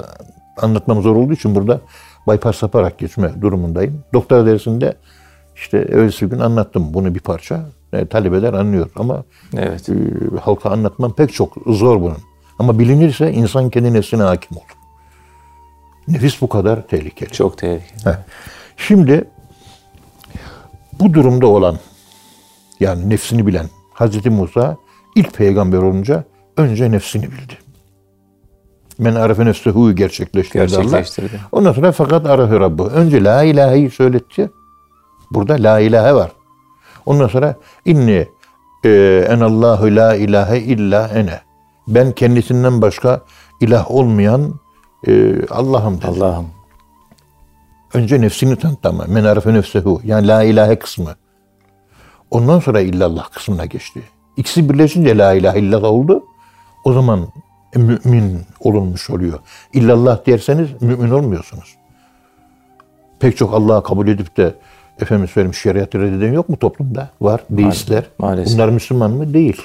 anlatmam 0.56 1.02
zor 1.02 1.16
olduğu 1.16 1.32
için 1.32 1.54
burada 1.54 1.80
bypass 2.28 2.62
yaparak 2.62 2.98
geçme 2.98 3.32
durumundayım. 3.40 4.04
Doktora 4.14 4.46
dersinde 4.46 4.94
işte 5.56 5.78
evvelsi 5.78 6.26
gün 6.26 6.38
anlattım 6.38 6.94
bunu 6.94 7.14
bir 7.14 7.20
parça. 7.20 7.60
E, 7.92 8.06
talebeler 8.06 8.52
anlıyor 8.52 8.90
ama 8.96 9.24
Evet. 9.56 9.88
e, 9.88 9.94
halka 10.40 10.70
anlatmam 10.70 11.12
pek 11.14 11.32
çok 11.32 11.54
zor 11.66 12.00
bunun. 12.00 12.18
Ama 12.58 12.78
bilinirse 12.78 13.32
insan 13.32 13.70
kendi 13.70 13.92
nefsine 13.92 14.22
hakim 14.22 14.56
olur. 14.56 14.76
Nefis 16.08 16.40
bu 16.40 16.48
kadar 16.48 16.86
tehlikeli. 16.86 17.30
Çok 17.32 17.58
tehlikeli. 17.58 18.04
Heh. 18.04 18.16
Şimdi 18.76 19.24
bu 21.00 21.14
durumda 21.14 21.46
olan 21.46 21.76
yani 22.80 23.10
nefsini 23.10 23.46
bilen 23.46 23.66
Hazreti 23.94 24.30
Musa 24.30 24.76
ilk 25.16 25.34
peygamber 25.34 25.78
olunca 25.78 26.24
önce 26.56 26.90
nefsini 26.90 27.22
bildi. 27.22 27.58
Men 29.00 29.14
arefe 29.14 29.44
nefsehu'yu 29.44 29.96
gerçekleştirdi 29.96 30.76
Allah. 30.76 30.82
Gerçekleştirdi. 30.82 31.40
Ondan 31.52 31.72
sonra 31.72 31.92
fakat 31.92 32.26
arefe 32.26 32.60
Rabbu. 32.60 32.86
Önce 32.86 33.24
la 33.24 33.42
ilaheyi 33.42 33.90
söyletti. 33.90 34.50
Burada 35.30 35.54
la 35.54 35.80
ilahe 35.80 36.14
var. 36.14 36.32
Ondan 37.06 37.28
sonra 37.28 37.56
inni 37.84 38.28
e, 38.84 38.90
enallahu 39.28 39.96
la 39.96 40.14
ilahe 40.16 40.58
illa 40.58 41.08
ene. 41.08 41.40
Ben 41.88 42.12
kendisinden 42.12 42.82
başka 42.82 43.20
ilah 43.60 43.90
olmayan 43.90 44.54
e, 45.06 45.46
Allah'ım 45.46 45.98
dedi. 45.98 46.06
Allah'ım. 46.06 46.46
Önce 47.94 48.20
nefsini 48.20 48.56
tanıttı 48.56 48.88
ama. 48.88 49.04
Men 49.08 49.24
arefe 49.24 49.54
nefsehu. 49.54 50.00
Yani 50.04 50.28
la 50.28 50.42
ilahe 50.42 50.78
kısmı. 50.78 51.14
Ondan 52.30 52.60
sonra 52.60 52.80
illallah 52.80 53.30
kısmına 53.30 53.66
geçti. 53.66 54.02
İkisi 54.36 54.68
birleşince 54.68 55.18
la 55.18 55.32
ilahe 55.32 55.58
illallah 55.58 55.90
oldu. 55.90 56.24
O 56.84 56.92
zaman 56.92 57.28
mümin 57.76 58.40
olunmuş 58.60 59.10
oluyor. 59.10 59.38
İllallah 59.72 60.26
derseniz 60.26 60.68
mümin 60.82 61.10
olmuyorsunuz. 61.10 61.74
Pek 63.20 63.36
çok 63.36 63.54
Allah'ı 63.54 63.82
kabul 63.82 64.08
edip 64.08 64.36
de 64.36 64.54
efendim 65.00 65.28
söyleyeyim 65.28 65.54
şeriatı 65.54 66.00
reddeden 66.00 66.32
yok 66.32 66.48
mu 66.48 66.58
toplumda? 66.58 67.10
Var. 67.20 67.40
Deistler. 67.50 68.04
maalesef. 68.18 68.54
Bunlar 68.54 68.68
Müslüman 68.68 69.10
mı? 69.10 69.34
Değil. 69.34 69.62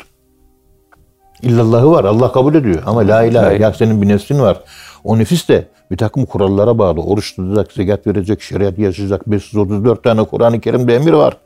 İllallahı 1.42 1.92
var. 1.92 2.04
Allah 2.04 2.32
kabul 2.32 2.56
ediyor. 2.56 2.84
Ama 2.86 3.08
la 3.08 3.24
ilahe. 3.24 3.46
La- 3.60 3.66
Ya 3.66 3.74
senin 3.74 4.02
bir 4.02 4.08
nefsin 4.08 4.40
var. 4.40 4.62
O 5.04 5.18
nefis 5.20 5.50
de 5.50 5.68
bir 5.92 5.98
takım 5.98 6.26
kurallara 6.26 6.78
bağlı. 6.78 7.02
Oruç 7.04 7.36
tutacak, 7.36 7.72
zekat 7.72 8.08
verecek, 8.08 8.42
şeriat 8.42 8.80
yaşayacak. 8.80 9.28
534 9.32 10.04
tane 10.04 10.24
Kur'an-ı 10.24 10.60
Kerim'de 10.62 10.96
emir 10.96 11.14
var. 11.14 11.38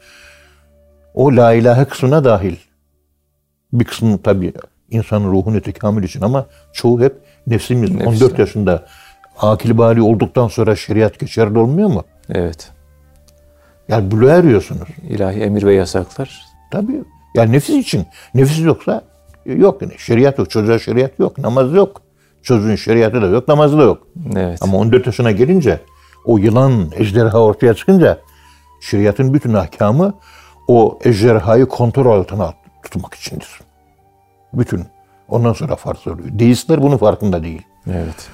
O 1.13 1.35
la 1.35 1.53
ilahe 1.53 1.85
kısmına 1.85 2.23
dahil. 2.23 2.55
Bir 3.73 3.85
kısmı 3.85 4.17
tabii 4.21 4.53
insanın 4.91 5.31
ruhunu 5.31 5.61
tekamül 5.61 6.03
için 6.03 6.21
ama 6.21 6.45
çoğu 6.73 7.01
hep 7.01 7.15
nefsimiz. 7.47 7.91
Nefis. 7.91 8.07
14 8.07 8.39
yaşında 8.39 8.85
akil 9.37 9.77
bali 9.77 10.01
olduktan 10.01 10.47
sonra 10.47 10.75
şeriat 10.75 11.19
geçerli 11.19 11.59
olmuyor 11.59 11.89
mu? 11.89 12.03
Evet. 12.29 12.71
Yani 13.87 14.11
buluğa 14.11 14.35
eriyorsunuz. 14.35 14.87
İlahi 15.09 15.39
emir 15.39 15.63
ve 15.63 15.73
yasaklar. 15.73 16.41
Tabii. 16.71 17.03
Yani 17.35 17.51
nefis 17.51 17.75
için. 17.75 18.05
Nefis 18.33 18.65
yoksa 18.65 19.01
yok. 19.45 19.81
Yani 19.81 19.93
şeriat 19.97 20.39
yok. 20.39 20.49
Çocuğa 20.49 20.79
şeriat 20.79 21.19
yok. 21.19 21.37
Namaz 21.37 21.73
yok. 21.73 22.01
Çocuğun 22.43 22.75
şeriatı 22.75 23.21
da 23.21 23.25
yok. 23.27 23.47
Namazı 23.47 23.77
da 23.77 23.83
yok. 23.83 24.07
Evet. 24.35 24.59
Ama 24.61 24.77
14 24.77 25.05
yaşına 25.05 25.31
gelince 25.31 25.79
o 26.25 26.37
yılan 26.37 26.91
ejderha 26.95 27.39
ortaya 27.39 27.73
çıkınca 27.73 28.17
şeriatın 28.81 29.33
bütün 29.33 29.53
ahkamı 29.53 30.13
o 30.67 30.99
ejderhayı 31.03 31.65
kontrol 31.65 32.19
altına 32.19 32.53
tutmak 32.83 33.13
içindir. 33.13 33.59
Bütün. 34.53 34.85
Ondan 35.27 35.53
sonra 35.53 35.75
farz 35.75 36.07
oluyor. 36.07 36.27
Deistler 36.31 36.81
bunun 36.81 36.97
farkında 36.97 37.43
değil. 37.43 37.61
Evet. 37.87 38.29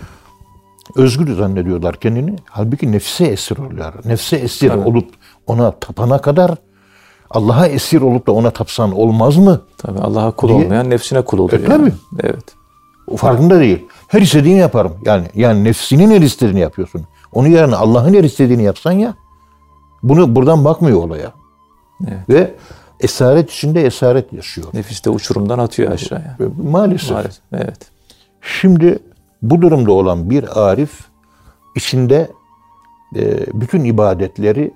Özgür 0.95 1.35
zannediyorlar 1.35 1.95
kendini. 1.95 2.35
Halbuki 2.49 2.91
nefse 2.91 3.25
esir 3.25 3.57
oluyorlar. 3.57 3.93
Nefse 4.05 4.37
esir 4.37 4.69
olup 4.69 5.09
ona 5.47 5.71
tapana 5.71 6.21
kadar 6.21 6.51
Allah'a 7.29 7.67
esir 7.67 8.01
olup 8.01 8.27
da 8.27 8.31
ona 8.31 8.51
tapsan 8.51 8.91
olmaz 8.91 9.37
mı? 9.37 9.61
Tabii 9.77 9.99
Allah'a 9.99 10.31
kul 10.31 10.47
Diye- 10.47 10.57
olmayan 10.65 10.89
nefsine 10.89 11.21
kul 11.21 11.37
oluyor. 11.37 11.61
E, 11.61 11.65
tabii. 11.65 11.93
Evet. 12.19 12.55
O 13.07 13.17
farkında 13.17 13.59
değil. 13.59 13.85
Her 14.07 14.21
istediğini 14.21 14.59
yaparım. 14.59 14.93
Yani 15.05 15.27
yani 15.35 15.63
nefsinin 15.63 16.11
her 16.11 16.21
istediğini 16.21 16.59
yapıyorsun. 16.59 17.05
Onun 17.33 17.47
yerine 17.47 17.75
Allah'ın 17.75 18.13
her 18.13 18.23
istediğini 18.23 18.63
yapsan 18.63 18.91
ya. 18.91 19.13
Bunu 20.03 20.35
buradan 20.35 20.65
bakmıyor 20.65 21.03
olaya. 21.03 21.31
Evet. 22.07 22.29
Ve 22.29 22.55
esaret 22.99 23.51
içinde 23.51 23.85
esaret 23.85 24.33
yaşıyor. 24.33 24.67
Nefis 24.73 25.05
de 25.05 25.09
uçurumdan 25.09 25.59
atıyor 25.59 25.91
aşağıya. 25.91 26.37
Maalesef. 26.63 27.11
Maalesef. 27.11 27.41
Evet. 27.53 27.79
Şimdi 28.41 28.99
bu 29.41 29.61
durumda 29.61 29.91
olan 29.91 30.29
bir 30.29 30.69
arif 30.69 30.99
içinde 31.75 32.31
e, 33.15 33.45
bütün 33.53 33.83
ibadetleri 33.83 34.71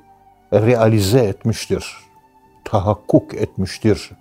realize 0.54 1.20
etmiştir. 1.20 1.96
Tahakkuk 2.66 3.34
etmiştir. 3.34 4.12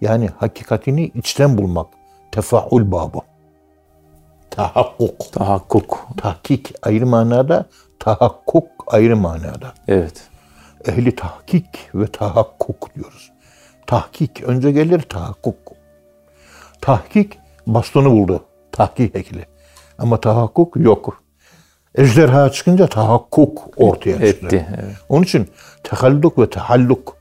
Yani 0.00 0.30
hakikatini 0.36 1.04
içten 1.14 1.58
bulmak. 1.58 1.86
Tefaul 2.32 2.92
babı. 2.92 3.18
Tahakkuk. 4.50 5.32
Tahakkuk. 5.32 6.06
Tahkik 6.16 6.74
ayrı 6.82 7.06
manada, 7.06 7.66
tahakkuk 7.98 8.68
ayrı 8.86 9.16
manada. 9.16 9.74
Evet. 9.88 10.22
Ehli 10.86 11.16
tahkik 11.16 11.66
ve 11.94 12.06
tahakkuk 12.06 12.94
diyoruz. 12.94 13.32
Tahkik 13.86 14.42
önce 14.42 14.70
gelir 14.72 15.00
tahakkuk. 15.00 15.56
Tahkik 16.80 17.38
bastonu 17.66 18.10
buldu. 18.10 18.44
Tahkik 18.72 19.16
ekli. 19.16 19.46
Ama 19.98 20.20
tahakkuk 20.20 20.76
yok. 20.76 21.22
Ejderha 21.94 22.50
çıkınca 22.52 22.86
tahakkuk 22.86 23.68
ortaya 23.76 24.12
çıktı. 24.12 24.26
Etti. 24.46 24.66
Evet. 24.74 24.96
Onun 25.08 25.22
için 25.22 25.48
tehalluk 25.82 26.38
ve 26.38 26.50
tehalluk, 26.50 27.16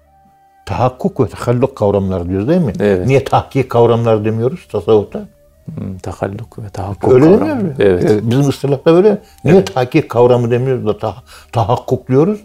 tahakkuk 0.65 1.19
ve 1.19 1.27
tehalluk 1.27 1.75
kavramları 1.77 2.29
diyoruz 2.29 2.47
değil 2.47 2.61
mi? 2.61 2.73
Evet. 2.79 3.07
Niye 3.07 3.23
tahkik 3.23 3.69
kavramları 3.71 4.25
demiyoruz 4.25 4.67
tasavvufta? 4.71 5.25
Hmm, 5.65 5.97
Tahalluk 5.97 6.59
ve 6.59 6.69
tahakkuk 6.69 7.13
Öyle 7.13 7.25
kavramı. 7.25 7.39
demiyor 7.49 7.57
mu? 7.57 7.73
Evet. 7.79 8.05
Evet, 8.11 8.21
Bizim 8.25 8.49
ıstılahta 8.49 8.93
böyle. 8.93 9.17
Niye 9.43 9.65
tahkik 9.65 10.09
kavramı 10.09 10.51
demiyoruz 10.51 10.85
da 10.85 10.97
ta- 10.97 11.23
tahakkuk 11.51 12.07
diyoruz? 12.07 12.39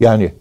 Yani 0.00 0.34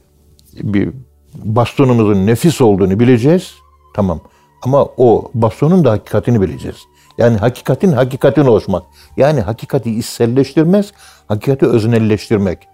bir 0.64 0.94
bastonumuzun 1.36 2.28
nefis 2.28 2.62
olduğunu 2.62 3.00
bileceğiz. 3.00 3.54
Tamam. 3.94 4.20
Ama 4.62 4.86
o 4.98 5.32
bastonun 5.34 5.84
da 5.84 5.92
hakikatini 5.92 6.42
bileceğiz. 6.42 6.78
Yani 7.18 7.38
hakikatin 7.38 7.92
hakikatine 7.92 8.50
ulaşmak. 8.50 8.84
Yani 9.18 9.42
hakikati 9.42 10.00
içselleştirmez, 10.00 10.92
hakikati 11.28 11.66
öznelleştirmek. 11.66 12.68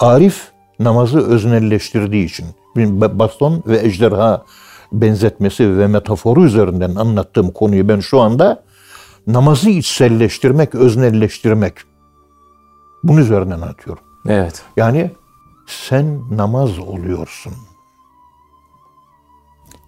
Arif 0.00 0.52
namazı 0.78 1.18
öznelleştirdiği 1.18 2.24
için 2.24 2.46
baston 3.18 3.62
ve 3.66 3.78
ejderha 3.78 4.44
benzetmesi 4.92 5.78
ve 5.78 5.86
metaforu 5.86 6.44
üzerinden 6.44 6.94
anlattığım 6.94 7.50
konuyu 7.50 7.88
ben 7.88 8.00
şu 8.00 8.20
anda 8.20 8.62
namazı 9.26 9.70
içselleştirmek, 9.70 10.74
öznelleştirmek. 10.74 11.74
Bunun 13.04 13.20
üzerinden 13.20 13.60
anlatıyorum. 13.60 14.02
Evet. 14.28 14.62
Yani 14.76 15.10
sen 15.66 16.36
namaz 16.36 16.78
oluyorsun. 16.78 17.52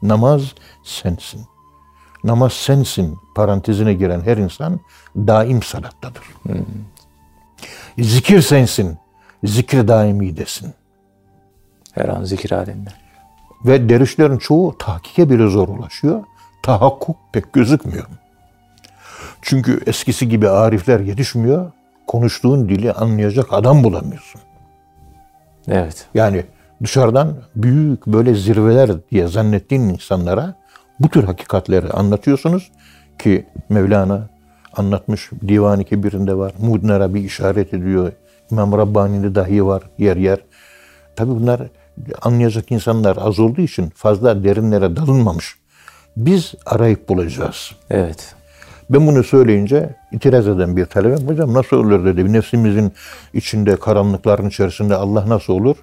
Namaz 0.09 0.55
sensin. 0.85 1.41
Namaz 2.25 2.53
sensin 2.53 3.19
parantezine 3.35 3.95
giren 3.95 4.21
her 4.21 4.37
insan 4.37 4.81
daim 5.17 5.63
salattadır. 5.63 6.25
Zikir 7.99 8.41
sensin. 8.43 8.99
Zikir 9.45 9.89
daimidesin. 9.89 10.75
Her 11.93 12.09
an 12.09 12.25
zikir 12.25 12.51
halinde. 12.51 12.91
Ve 13.65 13.89
dervişlerin 13.89 14.39
çoğu 14.39 14.79
tahkike 14.79 15.31
bile 15.31 15.47
zor 15.47 15.69
ulaşıyor. 15.69 16.25
Tahakkuk 16.63 17.17
pek 17.33 17.53
gözükmüyor. 17.53 18.07
Çünkü 19.43 19.83
eskisi 19.87 20.29
gibi 20.29 20.49
arifler 20.49 21.01
yetişmiyor. 21.01 21.73
Konuştuğun 22.07 22.69
dili 22.69 22.93
anlayacak 22.93 23.47
adam 23.51 23.85
bulamıyorsun. 23.85 24.41
Evet. 25.69 26.07
Yani 26.15 26.45
dışarıdan 26.83 27.35
büyük 27.57 28.07
böyle 28.07 28.35
zirveler 28.35 28.91
diye 29.11 29.29
zannettiğin 29.29 29.83
insanlara 29.83 30.55
bu 31.01 31.09
tür 31.09 31.25
hakikatleri 31.25 31.91
anlatıyorsunuz 31.91 32.71
ki 33.19 33.47
Mevlana 33.69 34.29
anlatmış 34.77 35.31
Divan-ı 35.49 36.39
var. 36.39 36.53
Mudnara 36.59 37.15
bir 37.15 37.21
işaret 37.21 37.75
ediyor. 37.75 38.13
İmam 38.51 38.73
Rabbani'de 38.73 39.35
dahi 39.35 39.67
var 39.67 39.83
yer 39.99 40.17
yer. 40.17 40.39
Tabi 41.17 41.31
bunlar 41.31 41.61
anlayacak 42.23 42.73
insanlar 42.73 43.19
az 43.21 43.39
olduğu 43.39 43.61
için 43.61 43.91
fazla 43.95 44.45
derinlere 44.45 44.97
dalınmamış. 44.97 45.57
Biz 46.17 46.55
arayıp 46.67 47.09
bulacağız. 47.09 47.73
Evet. 47.91 48.35
Ben 48.91 49.07
bunu 49.07 49.25
söyleyince 49.25 49.95
itiraz 50.13 50.49
eden 50.49 50.77
bir 50.77 50.87
talebem 50.87 51.29
hocam 51.29 51.55
nasıl 51.55 51.77
olur 51.77 52.05
dedi. 52.05 52.33
Nefsimizin 52.33 52.93
içinde 53.35 53.77
karanlıkların 53.77 54.49
içerisinde 54.49 54.97
Allah 54.97 55.29
nasıl 55.29 55.53
olur? 55.53 55.77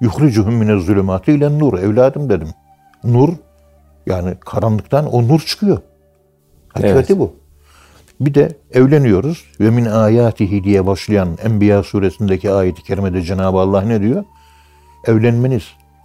Yuhricuhum 0.00 0.54
mine 0.54 0.80
zulümati 0.80 1.32
ile 1.32 1.58
nur 1.58 1.78
evladım 1.78 2.30
dedim. 2.30 2.48
Nur 3.04 3.28
yani 4.06 4.34
karanlıktan 4.40 5.06
o 5.06 5.28
nur 5.28 5.40
çıkıyor. 5.40 5.78
Hakikati 6.68 7.12
Evet. 7.12 7.20
bu. 7.20 7.32
Bir 8.20 8.34
de 8.34 8.56
evleniyoruz 8.72 9.44
ve 9.60 9.70
min 9.70 9.84
ayatihi 9.84 10.64
diye 10.64 10.86
başlayan 10.86 11.28
Enbiya 11.44 11.82
suresindeki 11.82 12.50
ayeti 12.50 12.82
kerimede 12.82 13.22
Cenab-ı 13.22 13.58
Allah 13.58 13.82
ne 13.82 14.00
diyor? 14.00 14.24
Evlenmeniz 15.06 15.62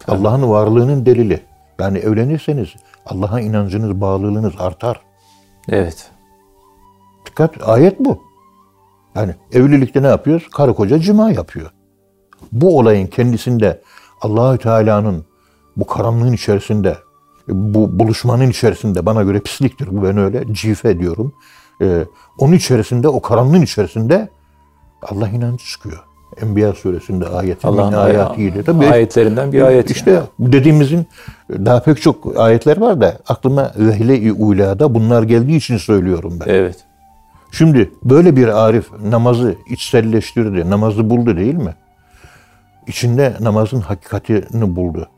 Allah'ın 0.08 0.50
varlığının 0.50 1.06
delili. 1.06 1.40
Yani 1.80 1.98
evlenirseniz 1.98 2.70
Allah'a 3.06 3.40
inancınız, 3.40 4.02
bağlılığınız 4.02 4.54
artar. 4.60 5.02
Evet. 5.70 6.12
Dikkat 7.26 7.70
ayet 7.70 8.00
bu. 8.00 8.22
Yani 9.16 9.36
evlilikte 9.52 10.04
ne 10.04 10.08
yapıyoruz? 10.08 10.50
Karı 10.50 10.74
koca 10.74 11.00
cima 11.00 11.32
yapıyor. 11.32 11.72
Bu 12.54 12.78
olayın 12.78 13.08
kendisinde 13.08 13.82
Allahü 14.22 14.58
Teala'nın 14.58 15.26
bu 15.78 15.88
karanlığın 15.88 16.34
içerisinde, 16.34 16.98
bu 17.48 18.00
buluşmanın 18.00 18.50
içerisinde 18.50 19.06
bana 19.06 19.24
göre 19.24 19.39
pisliktir. 19.39 19.88
Bu 19.92 20.04
ben 20.04 20.18
öyle 20.18 20.54
cife 20.54 21.00
diyorum. 21.00 21.34
Ee, 21.82 22.06
onun 22.38 22.54
içerisinde, 22.54 23.08
o 23.08 23.22
karanlığın 23.22 23.62
içerisinde 23.62 24.30
Allah 25.02 25.30
inancı 25.30 25.66
çıkıyor. 25.66 26.04
Enbiya 26.42 26.74
suresinde 26.74 27.28
ayeti 27.28 27.68
min 27.68 27.74
Allah'ın 27.74 27.94
ayatiyle. 27.94 28.63
Tabii 28.63 28.88
ayetlerinden 28.88 29.52
bir 29.52 29.62
ayet. 29.62 29.92
işte 29.92 30.12
yani. 30.12 30.26
dediğimizin 30.39 31.08
daha 31.50 31.84
pek 31.84 32.02
çok 32.02 32.39
ayetler 32.39 32.78
var 32.78 33.02
da 33.02 33.18
aklıma 33.28 33.72
vehle-i 33.78 34.32
ulada 34.32 34.96
bunlar 34.96 35.24
geldiği 35.24 35.58
için 35.58 35.78
söylüyorum 35.78 36.39
ben. 36.39 36.54
Evet. 36.54 36.76
Şimdi 37.52 37.92
böyle 38.04 38.36
bir 38.36 38.48
arif 38.66 38.86
namazı 39.04 39.56
içselleştirdi, 39.70 40.70
namazı 40.70 41.10
buldu 41.10 41.38
değil 41.38 41.56
mi? 41.56 41.76
İçinde 42.88 43.38
namazın 43.39 43.82
hakikatini 43.82 44.76
buldu. 44.76 45.10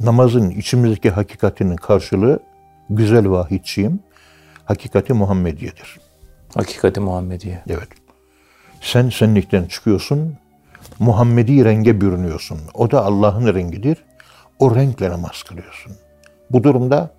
Namazın 0.00 0.50
içimizdeki 0.50 1.10
hakikatinin 1.10 1.76
karşılığı 1.76 2.40
güzel 2.90 3.30
vahidçiyim, 3.30 4.00
hakikati 4.64 5.12
Muhammediye'dir. 5.12 6.00
Hakikati 6.54 7.00
Muhammediye. 7.00 7.62
Evet. 7.68 7.88
Sen 8.80 9.08
senlikten 9.08 9.64
çıkıyorsun, 9.64 10.36
Muhammedi 10.98 11.64
renge 11.64 12.00
bürünüyorsun. 12.00 12.58
O 12.74 12.90
da 12.90 13.04
Allah'ın 13.04 13.54
rengidir. 13.54 14.04
O 14.58 14.74
renkle 14.74 15.10
namaz 15.10 15.42
kılıyorsun. 15.42 15.92
Bu 16.50 16.64
durumda 16.64 17.10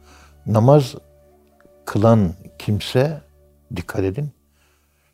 namaz 0.46 0.96
kılan 1.86 2.34
kimse, 2.60 3.22
dikkat 3.76 4.04
edin, 4.04 4.30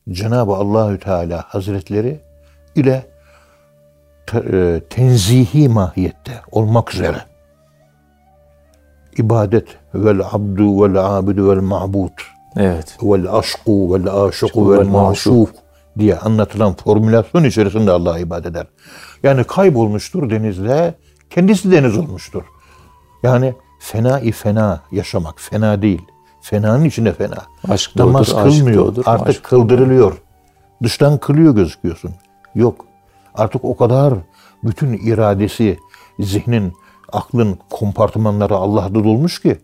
Cenab-ı 0.09 0.53
Allahü 0.53 0.99
Teala 0.99 1.43
Hazretleri 1.47 2.19
ile 2.75 3.05
tenzihi 4.89 5.69
mahiyette 5.69 6.41
olmak 6.51 6.93
üzere 6.93 7.17
ibadet 9.17 9.67
vel 9.95 10.21
abdu 10.31 10.83
vel 10.83 11.17
abidu 11.17 11.49
vel 11.49 11.61
ma'bud 11.61 12.11
Evet. 12.57 12.97
vel 13.03 13.33
aşku 13.33 13.93
vel 13.93 14.23
aşıku 14.23 14.71
vel 14.71 14.87
maşuk 14.87 15.49
diye 15.99 16.17
anlatılan 16.17 16.73
formülasyon 16.73 17.43
içerisinde 17.43 17.91
Allah'a 17.91 18.19
ibadet 18.19 18.45
eder. 18.45 18.67
Yani 19.23 19.43
kaybolmuştur 19.43 20.29
denizde, 20.29 20.93
kendisi 21.29 21.71
deniz 21.71 21.97
olmuştur. 21.97 22.43
Yani 23.23 23.53
fena-i 23.79 24.31
fena 24.31 24.81
yaşamak, 24.91 25.41
fena 25.41 25.81
değil. 25.81 26.01
Fenanın 26.41 26.83
içinde 26.83 27.13
fena. 27.13 27.37
Aşk 27.69 27.95
Namaz 27.95 28.27
doğrudur, 28.27 28.47
aşk 28.47 28.57
kılmıyor, 28.57 28.85
doğrudur, 28.85 29.03
artık 29.05 29.27
aşk 29.27 29.43
kıldırılıyor. 29.43 30.21
Dıştan 30.83 31.17
kılıyor 31.17 31.55
gözüküyorsun. 31.55 32.11
Yok. 32.55 32.85
Artık 33.35 33.65
o 33.65 33.77
kadar 33.77 34.13
bütün 34.63 34.93
iradesi, 34.93 35.77
zihnin, 36.19 36.73
aklın 37.11 37.59
kompartımanları 37.69 38.55
Allah'ta 38.55 38.93
dolmuş 38.93 39.41
ki 39.41 39.57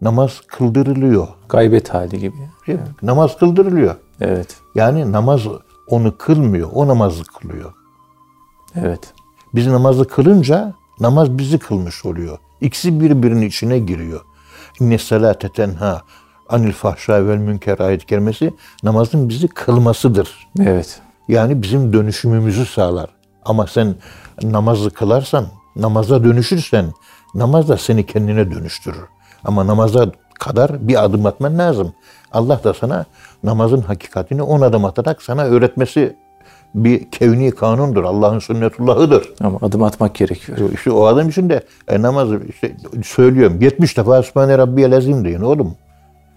namaz 0.00 0.40
kıldırılıyor. 0.46 1.28
Gaybet 1.48 1.88
hali 1.88 2.18
gibi. 2.18 2.36
Mi? 2.66 2.78
Namaz 3.02 3.38
kıldırılıyor. 3.38 3.94
Evet. 4.20 4.56
Yani 4.74 5.12
namaz 5.12 5.40
onu 5.88 6.18
kılmıyor, 6.18 6.70
o 6.72 6.88
namazı 6.88 7.24
kılıyor. 7.24 7.72
Evet. 8.74 9.12
Biz 9.54 9.66
namazı 9.66 10.08
kılınca 10.08 10.74
namaz 11.00 11.38
bizi 11.38 11.58
kılmış 11.58 12.04
oluyor. 12.04 12.38
İkisi 12.60 13.00
birbirinin 13.00 13.46
içine 13.46 13.78
giriyor. 13.78 14.20
İnne 14.80 14.98
salate 14.98 15.48
tenha 15.48 16.02
anil 16.48 16.72
fahşa 16.72 17.26
vel 17.26 17.36
münker 17.36 17.78
ayet 17.78 18.06
kerimesi 18.06 18.54
namazın 18.82 19.28
bizi 19.28 19.48
kılmasıdır. 19.48 20.48
Evet. 20.60 21.00
Yani 21.28 21.62
bizim 21.62 21.92
dönüşümümüzü 21.92 22.66
sağlar. 22.66 23.10
Ama 23.44 23.66
sen 23.66 23.94
namazı 24.42 24.90
kılarsan, 24.90 25.46
namaza 25.76 26.24
dönüşürsen 26.24 26.84
namaz 27.34 27.68
da 27.68 27.76
seni 27.76 28.06
kendine 28.06 28.50
dönüştürür. 28.50 29.04
Ama 29.44 29.66
namaza 29.66 30.12
kadar 30.38 30.88
bir 30.88 31.04
adım 31.04 31.26
atman 31.26 31.58
lazım. 31.58 31.92
Allah 32.32 32.60
da 32.64 32.74
sana 32.74 33.04
namazın 33.42 33.80
hakikatini 33.80 34.42
on 34.42 34.60
adım 34.60 34.84
atarak 34.84 35.22
sana 35.22 35.44
öğretmesi 35.44 36.16
bir 36.74 37.10
kevni 37.10 37.50
kanundur. 37.50 38.04
Allah'ın 38.04 38.38
sünnetullahıdır. 38.38 39.32
Ama 39.40 39.58
adım 39.62 39.82
atmak 39.82 40.14
gerekiyor. 40.14 40.58
İşte 40.74 40.90
o 40.90 41.04
adam 41.04 41.28
için 41.28 41.48
de 41.48 41.62
e, 41.88 42.02
namazı 42.02 42.40
işte 42.48 42.76
söylüyorum. 43.04 43.58
70 43.60 43.96
defa 43.96 44.22
Sübhane 44.22 44.58
Rabbiyel 44.58 44.96
Azim 44.96 45.24
deyin 45.24 45.40
oğlum. 45.40 45.74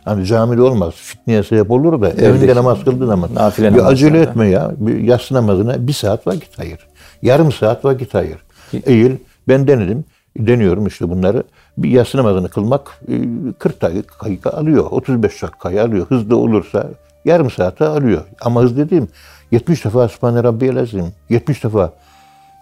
Hani 0.10 0.26
camide 0.26 0.62
olmaz. 0.62 0.94
Fitneye 0.94 1.44
sebep 1.44 1.72
olur 1.72 2.02
da 2.02 2.10
evinde 2.10 2.56
namaz 2.56 2.84
kıldığın 2.84 3.08
zaman. 3.08 3.30
Nafile 3.36 3.76
bir 3.76 3.86
acele 3.86 4.22
etme 4.22 4.48
ya. 4.48 4.72
Bir 4.78 4.98
yatsı 4.98 5.34
namazına 5.34 5.88
bir 5.88 5.94
saat 5.94 6.28
vakit 6.28 6.60
ayır. 6.60 6.88
Yarım 7.22 7.52
saat 7.52 7.86
vakit 7.86 8.16
ayır. 8.16 8.38
Eğil. 8.86 9.12
Ben 9.48 9.68
denedim. 9.68 10.06
Deniyorum 10.38 10.88
işte 10.88 11.10
bunları. 11.10 11.44
Bir 11.78 11.90
yatsı 11.90 12.18
namazını 12.18 12.50
kılmak 12.50 13.02
e, 13.08 13.14
40 13.60 13.82
dakika 13.82 14.50
alıyor. 14.50 14.86
35 14.92 15.42
dakika 15.42 15.70
alıyor. 15.70 16.06
Hızlı 16.10 16.38
olursa 16.38 16.88
yarım 17.26 17.52
saate 17.52 17.86
alıyor. 17.86 18.24
Ama 18.42 18.62
hız 18.62 18.78
dediğim 18.78 19.08
70 19.52 19.86
defa 19.86 20.08
Sübhane 20.08 20.44
Rabbiyel 20.44 20.80
Azim. 20.80 21.06
70 21.30 21.64
defa. 21.64 21.94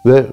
Ve 0.06 0.26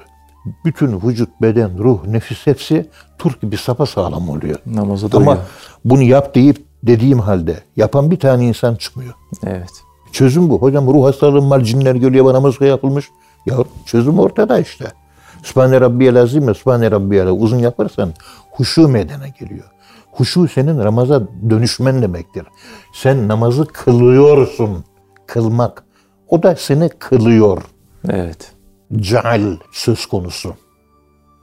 bütün 0.65 1.01
vücut, 1.01 1.29
beden, 1.41 1.77
ruh, 1.77 2.07
nefis 2.07 2.47
hepsi 2.47 2.89
Türk 3.17 3.41
gibi 3.41 3.57
sapasağlam 3.57 4.29
oluyor. 4.29 4.59
Namaza 4.65 5.07
Ama 5.13 5.37
bunu 5.85 6.01
yap 6.01 6.35
deyip 6.35 6.57
dediğim 6.87 7.19
halde 7.19 7.59
yapan 7.75 8.11
bir 8.11 8.19
tane 8.19 8.47
insan 8.47 8.75
çıkmıyor. 8.75 9.13
Evet. 9.45 9.71
Çözüm 10.11 10.49
bu. 10.49 10.61
Hocam 10.61 10.87
ruh 10.87 11.05
hastalığım 11.05 11.49
var, 11.49 11.61
cinler 11.61 11.95
geliyor 11.95 12.25
bana 12.25 12.39
mızıka 12.39 12.65
yapılmış. 12.65 13.09
Ya 13.45 13.55
çözüm 13.85 14.19
ortada 14.19 14.59
işte. 14.59 14.85
Sübhane 15.43 15.81
Rabbiyel 15.81 16.21
Azim 16.21 16.47
ve 16.47 16.53
Sübhane 16.53 16.91
Rabbiyel 16.91 17.27
uzun 17.27 17.59
yaparsan 17.59 18.13
huşu 18.51 18.87
meydana 18.87 19.27
geliyor. 19.27 19.65
Huşu 20.11 20.47
senin 20.47 20.77
namaza 20.77 21.21
dönüşmen 21.49 22.01
demektir. 22.01 22.47
Sen 22.93 23.27
namazı 23.27 23.65
kılıyorsun. 23.65 24.85
Kılmak. 25.27 25.83
O 26.27 26.43
da 26.43 26.55
seni 26.55 26.89
kılıyor. 26.89 27.63
Evet. 28.09 28.51
Ceal 28.95 29.57
söz 29.71 30.05
konusu. 30.05 30.53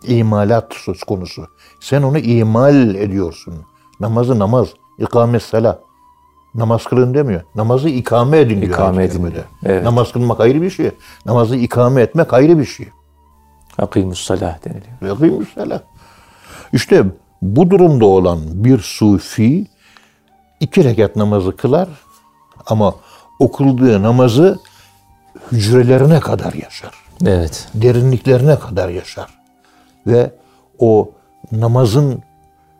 İmalat 0.07 0.75
söz 0.75 1.03
konusu. 1.03 1.47
Sen 1.81 2.03
onu 2.03 2.19
imal 2.19 2.95
ediyorsun. 2.95 3.55
Namazı 4.01 4.39
namaz. 4.39 4.69
İkamet 5.03 5.43
sala. 5.43 5.79
Namaz 6.55 6.85
kılın 6.85 7.15
demiyor. 7.15 7.43
Namazı 7.55 7.89
ikame 7.89 8.39
edin 8.39 8.61
diyor. 8.61 8.73
İkame 8.73 9.05
edin 9.05 9.31
diyor. 9.31 9.45
Evet. 9.65 9.85
Namaz 9.85 10.13
kılmak 10.13 10.41
ayrı 10.41 10.63
bir 10.63 10.71
şey. 10.71 10.91
Namazı 11.27 11.57
ikame 11.57 12.03
etmek 12.03 12.33
ayrı 12.33 12.59
bir 12.59 12.65
şey. 12.65 12.89
Akimus 13.79 14.25
salah 14.25 14.65
deniliyor. 14.65 15.15
Yakıymış 15.15 15.49
sala. 15.55 15.83
İşte 16.73 17.05
bu 17.43 17.71
durumda 17.71 18.05
olan 18.05 18.39
bir 18.45 18.79
sufi 18.79 19.67
iki 20.61 20.85
rekat 20.85 21.17
namazı 21.17 21.57
kılar 21.57 21.89
ama 22.67 22.95
o 23.39 23.53
kıldığı 23.53 24.03
namazı 24.03 24.59
hücrelerine 25.53 26.21
kadar 26.21 26.53
yaşar. 26.53 26.95
Evet. 27.27 27.69
derinliklerine 27.75 28.59
kadar 28.59 28.89
yaşar. 28.89 29.39
Ve 30.07 30.31
o 30.79 31.11
namazın 31.53 32.23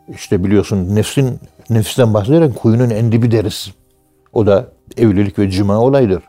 işte 0.09 0.43
biliyorsun 0.43 0.95
nefsin 0.95 1.39
nefisten 1.69 2.13
bahsederken 2.13 2.53
kuyunun 2.53 2.89
en 2.89 3.11
dibi 3.11 3.31
deriz. 3.31 3.71
O 4.33 4.47
da 4.47 4.67
evlilik 4.97 5.39
ve 5.39 5.49
cima 5.51 5.79
olaydır. 5.79 6.23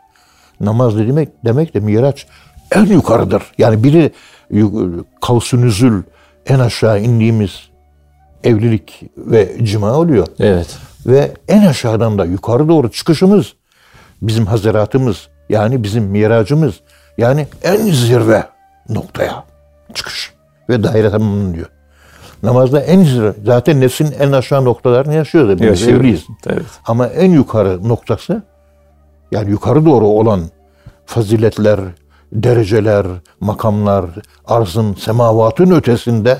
Namaz 0.59 0.95
ne 0.95 1.07
demek? 1.07 1.29
Demek 1.45 1.73
de 1.73 1.79
miraç 1.79 2.27
en 2.75 2.85
yukarıdır. 2.85 3.43
Yani 3.57 3.83
biri 3.83 4.11
yu- 4.51 5.05
kavsu 5.21 5.61
nüzül 5.61 6.03
en 6.45 6.59
aşağı 6.59 7.01
indiğimiz 7.01 7.69
evlilik 8.43 9.03
ve 9.17 9.65
cima 9.65 9.93
oluyor. 9.93 10.27
Evet. 10.39 10.77
Ve 11.05 11.31
en 11.47 11.65
aşağıdan 11.65 12.17
da 12.17 12.25
yukarı 12.25 12.67
doğru 12.69 12.91
çıkışımız 12.91 13.53
bizim 14.21 14.45
hazaratımız 14.45 15.27
yani 15.49 15.83
bizim 15.83 16.03
miracımız 16.03 16.75
yani 17.17 17.47
en 17.63 17.77
zirve 17.91 18.43
noktaya 18.89 19.43
çıkış 19.93 20.33
ve 20.69 20.83
daire 20.83 21.09
tamamının 21.11 21.53
diyor. 21.53 21.67
Namazda 22.45 22.79
en 22.79 23.03
zirve 23.03 23.33
zaten 23.45 23.81
nefsin 23.81 24.15
en 24.19 24.31
aşağı 24.31 24.65
noktalarını 24.65 25.13
yaşıyoruz. 25.13 25.61
Yaşıyoruz. 25.61 25.99
evliyiz. 25.99 26.25
Evet. 26.47 26.65
Ama 26.85 27.07
en 27.07 27.31
yukarı 27.31 27.89
noktası 27.89 28.43
yani 29.31 29.49
yukarı 29.49 29.85
doğru 29.85 30.05
olan 30.07 30.41
faziletler, 31.05 31.79
dereceler, 32.31 33.07
makamlar, 33.39 34.05
arzın, 34.45 34.93
semavatın 34.93 35.71
ötesinde, 35.71 36.39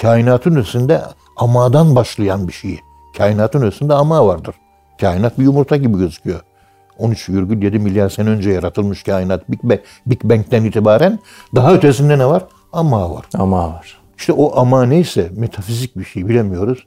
kainatın 0.00 0.56
ötesinde 0.56 1.02
amadan 1.36 1.96
başlayan 1.96 2.48
bir 2.48 2.52
şey. 2.52 2.80
Kainatın 3.18 3.62
ötesinde 3.62 3.94
ama 3.94 4.26
vardır. 4.26 4.54
Kainat 5.00 5.38
bir 5.38 5.44
yumurta 5.44 5.76
gibi 5.76 5.98
gözüküyor. 5.98 6.40
13,7 6.98 7.78
milyar 7.78 8.08
sene 8.08 8.28
önce 8.28 8.50
yaratılmış 8.50 9.02
kainat 9.02 9.50
Big, 9.50 9.62
Bang, 9.62 9.80
Big 10.06 10.24
Bang'den 10.24 10.64
itibaren 10.64 11.18
daha 11.54 11.74
ötesinde 11.74 12.18
ne 12.18 12.26
var? 12.26 12.44
Ama 12.72 13.14
var. 13.14 13.24
Ama 13.34 13.68
var. 13.68 14.01
İşte 14.22 14.32
o 14.32 14.60
ama 14.60 14.84
neyse 14.84 15.30
metafizik 15.36 15.98
bir 15.98 16.04
şey 16.04 16.28
bilemiyoruz. 16.28 16.86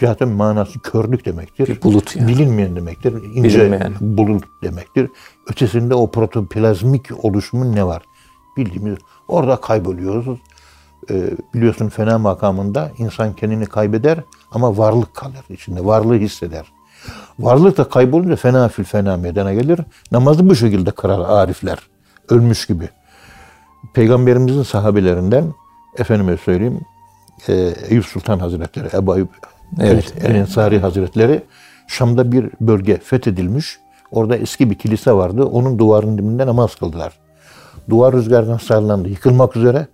Zaten 0.00 0.28
manası 0.28 0.80
körlük 0.80 1.24
demektir. 1.24 1.66
Bir 1.66 1.82
bulut 1.82 2.16
yani. 2.16 2.28
Bilinmeyen 2.28 2.76
demektir. 2.76 3.12
İnce 3.34 3.58
Bilinmeyen. 3.58 3.94
bulut 4.00 4.44
demektir. 4.62 5.10
Ötesinde 5.50 5.94
o 5.94 6.10
protoplazmik 6.10 7.24
oluşumun 7.24 7.76
ne 7.76 7.86
var? 7.86 8.02
Bildiğimiz 8.56 8.98
orada 9.28 9.56
kayboluyoruz. 9.56 10.38
Ee, 11.10 11.30
biliyorsun 11.54 11.88
fena 11.88 12.18
makamında 12.18 12.90
insan 12.98 13.32
kendini 13.32 13.66
kaybeder 13.66 14.18
ama 14.50 14.78
varlık 14.78 15.14
kalır 15.14 15.44
içinde. 15.48 15.84
Varlığı 15.84 16.16
hisseder. 16.16 16.72
Varlık 17.38 17.76
da 17.76 17.88
kaybolunca 17.88 18.36
fena 18.36 18.68
fil 18.68 18.84
fena 18.84 19.16
meydana 19.16 19.54
gelir. 19.54 19.80
Namazı 20.12 20.48
bu 20.50 20.54
şekilde 20.54 20.90
kırar 20.90 21.20
arifler. 21.20 21.78
Ölmüş 22.28 22.66
gibi. 22.66 22.88
Peygamberimizin 23.94 24.62
sahabelerinden 24.62 25.44
efendime 25.98 26.36
söyleyeyim 26.36 26.80
e, 27.48 27.52
Eyüp 27.88 28.04
Sultan 28.04 28.38
Hazretleri, 28.38 28.88
Ebu 28.96 29.16
Eyüp 29.16 29.30
Evet. 29.80 30.14
El 30.20 30.34
Ensari 30.34 30.78
Hazretleri 30.78 31.42
Şam'da 31.86 32.32
bir 32.32 32.50
bölge 32.60 32.96
fethedilmiş. 32.96 33.78
Orada 34.10 34.36
eski 34.36 34.70
bir 34.70 34.74
kilise 34.74 35.12
vardı. 35.12 35.44
Onun 35.44 35.78
duvarının 35.78 36.18
dibinde 36.18 36.46
namaz 36.46 36.74
kıldılar. 36.74 37.12
Duvar 37.90 38.14
rüzgardan 38.14 38.56
sallandı. 38.56 39.08
Yıkılmak 39.08 39.56
üzere. 39.56 39.86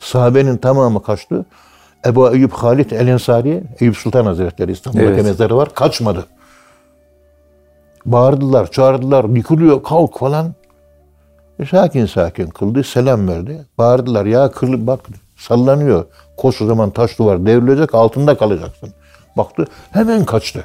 Sahabenin 0.00 0.56
tamamı 0.56 1.02
kaçtı. 1.02 1.46
Ebu 2.06 2.34
Eyyub 2.34 2.52
Halit 2.52 2.92
El 2.92 3.08
Ensari, 3.08 3.64
Eyüp 3.80 3.96
Sultan 3.96 4.26
Hazretleri 4.26 4.72
İstanbul'da 4.72 5.04
Evet. 5.04 5.24
mezarı 5.24 5.56
var. 5.56 5.74
Kaçmadı. 5.74 6.26
Bağırdılar, 8.06 8.70
çağırdılar, 8.70 9.24
yıkılıyor, 9.24 9.82
kalk 9.82 10.18
falan. 10.18 10.54
E, 11.58 11.66
sakin 11.66 12.06
sakin 12.06 12.46
kıldı, 12.46 12.84
selam 12.84 13.28
verdi. 13.28 13.66
Bağırdılar, 13.78 14.26
ya 14.26 14.50
kırlı 14.50 14.86
bak 14.86 15.00
sallanıyor. 15.44 16.04
Zaman 16.58 16.90
taş 16.90 17.18
duvar 17.18 17.46
devrilecek, 17.46 17.94
altında 17.94 18.38
kalacaksın. 18.38 18.92
Baktı, 19.36 19.66
hemen 19.90 20.24
kaçtı. 20.24 20.64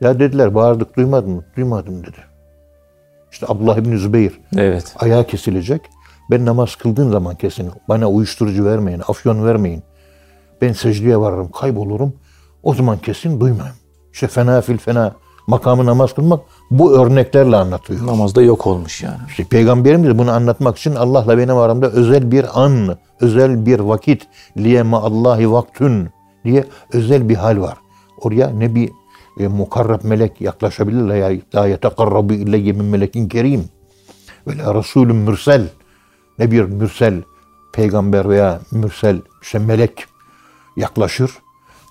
Ya 0.00 0.20
dediler, 0.20 0.54
bağırdık, 0.54 0.96
duymadın 0.96 1.30
mı? 1.30 1.44
Duymadım 1.56 2.02
dedi. 2.02 2.18
İşte 3.32 3.46
Abdullah 3.48 3.76
İbni 3.76 3.98
Zübeyir 3.98 4.40
Evet. 4.56 4.94
ayağı 4.98 5.26
kesilecek. 5.26 5.80
Ben 6.30 6.46
namaz 6.46 6.74
kıldığım 6.76 7.12
zaman 7.12 7.34
kesin 7.34 7.70
bana 7.88 8.10
uyuşturucu 8.10 8.64
vermeyin, 8.64 9.02
afyon 9.08 9.46
vermeyin. 9.46 9.82
Ben 10.62 10.72
secdeye 10.72 11.20
varırım, 11.20 11.50
kaybolurum. 11.50 12.14
O 12.62 12.74
zaman 12.74 12.98
kesin 12.98 13.40
duymayın. 13.40 13.74
İşte 14.12 14.26
fena 14.26 14.60
fil 14.60 14.78
fena 14.78 15.14
makamı 15.48 15.86
namaz 15.86 16.14
kılmak 16.14 16.40
bu 16.70 16.92
örneklerle 16.92 17.56
anlatıyor. 17.56 18.06
Namazda 18.06 18.42
yok 18.42 18.66
olmuş 18.66 19.02
yani. 19.02 19.18
İşte 19.28 19.44
Peygamberimiz 19.44 20.08
de 20.08 20.18
bunu 20.18 20.30
anlatmak 20.30 20.78
için 20.78 20.94
Allah'la 20.94 21.38
benim 21.38 21.56
aramda 21.56 21.90
özel 21.90 22.32
bir 22.32 22.62
an, 22.62 22.98
özel 23.20 23.66
bir 23.66 23.80
vakit, 23.80 24.26
liye 24.56 24.82
Allahi 24.82 25.52
vaktün 25.52 26.08
diye 26.44 26.64
özel 26.92 27.28
bir 27.28 27.34
hal 27.34 27.60
var. 27.60 27.76
Oraya 28.20 28.50
ne 28.50 28.74
bir 28.74 28.90
e, 29.38 29.48
mukarrab 29.48 30.04
melek 30.04 30.40
yaklaşabilir 30.40 31.00
la 31.00 31.16
ya 31.52 31.66
yetekarrabu 31.66 32.32
ileyye 32.32 32.72
min 32.72 32.84
melekin 32.84 33.28
kerim 33.28 33.64
ve 34.46 34.58
la 34.58 34.74
rasulün 34.74 35.16
mürsel 35.16 35.68
ne 36.38 36.50
bir 36.50 36.62
mürsel 36.62 37.22
peygamber 37.72 38.28
veya 38.28 38.60
mürsel 38.72 39.20
işte 39.42 39.58
melek 39.58 40.04
yaklaşır 40.76 41.30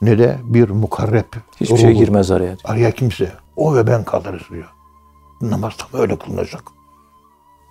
ne 0.01 0.17
de 0.17 0.37
bir 0.43 0.69
mukarreb. 0.69 1.25
Hiçbir 1.61 1.77
şey 1.77 1.93
girmez 1.93 2.31
araya. 2.31 2.57
Araya 2.63 2.91
kimse. 2.91 3.31
O 3.57 3.75
ve 3.75 3.87
ben 3.87 4.03
kalırız 4.03 4.41
diyor. 4.51 4.73
Namaz 5.41 5.73
tam 5.77 6.01
öyle 6.01 6.17
kılınacak. 6.17 6.63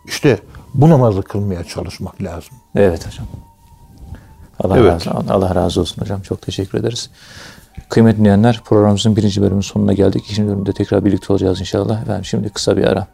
İşte 0.04 0.38
bu 0.74 0.90
namazı 0.90 1.22
kılmaya 1.22 1.64
çalışmak 1.64 2.22
lazım. 2.22 2.54
Evet 2.74 3.06
hocam. 3.06 3.26
Allah, 4.60 4.78
Evet. 4.78 5.06
razı, 5.06 5.10
Allah 5.30 5.54
razı 5.54 5.80
olsun 5.80 6.02
hocam. 6.02 6.20
Çok 6.20 6.42
teşekkür 6.42 6.78
ederiz. 6.78 7.10
Kıymetli 7.88 8.18
dinleyenler 8.18 8.60
programımızın 8.64 9.16
birinci 9.16 9.40
bölümünün 9.40 9.60
sonuna 9.60 9.92
geldik. 9.92 10.24
İkinci 10.24 10.48
bölümde 10.48 10.72
tekrar 10.72 11.04
birlikte 11.04 11.32
olacağız 11.32 11.60
inşallah. 11.60 12.02
Efendim 12.02 12.24
şimdi 12.24 12.48
kısa 12.48 12.76
bir 12.76 12.84
ara. 12.84 13.06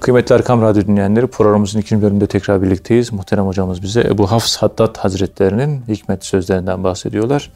Kıymetli 0.00 0.34
Erkam 0.34 0.62
Radyo 0.62 0.82
dinleyenleri 0.82 1.26
programımızın 1.26 1.78
ikinci 1.80 2.02
bölümünde 2.02 2.26
tekrar 2.26 2.62
birlikteyiz. 2.62 3.12
Muhterem 3.12 3.46
hocamız 3.46 3.82
bize 3.82 4.00
Ebu 4.00 4.30
Hafs 4.30 4.56
Haddad 4.56 4.96
Hazretlerinin 4.96 5.82
hikmet 5.88 6.24
sözlerinden 6.24 6.84
bahsediyorlar. 6.84 7.50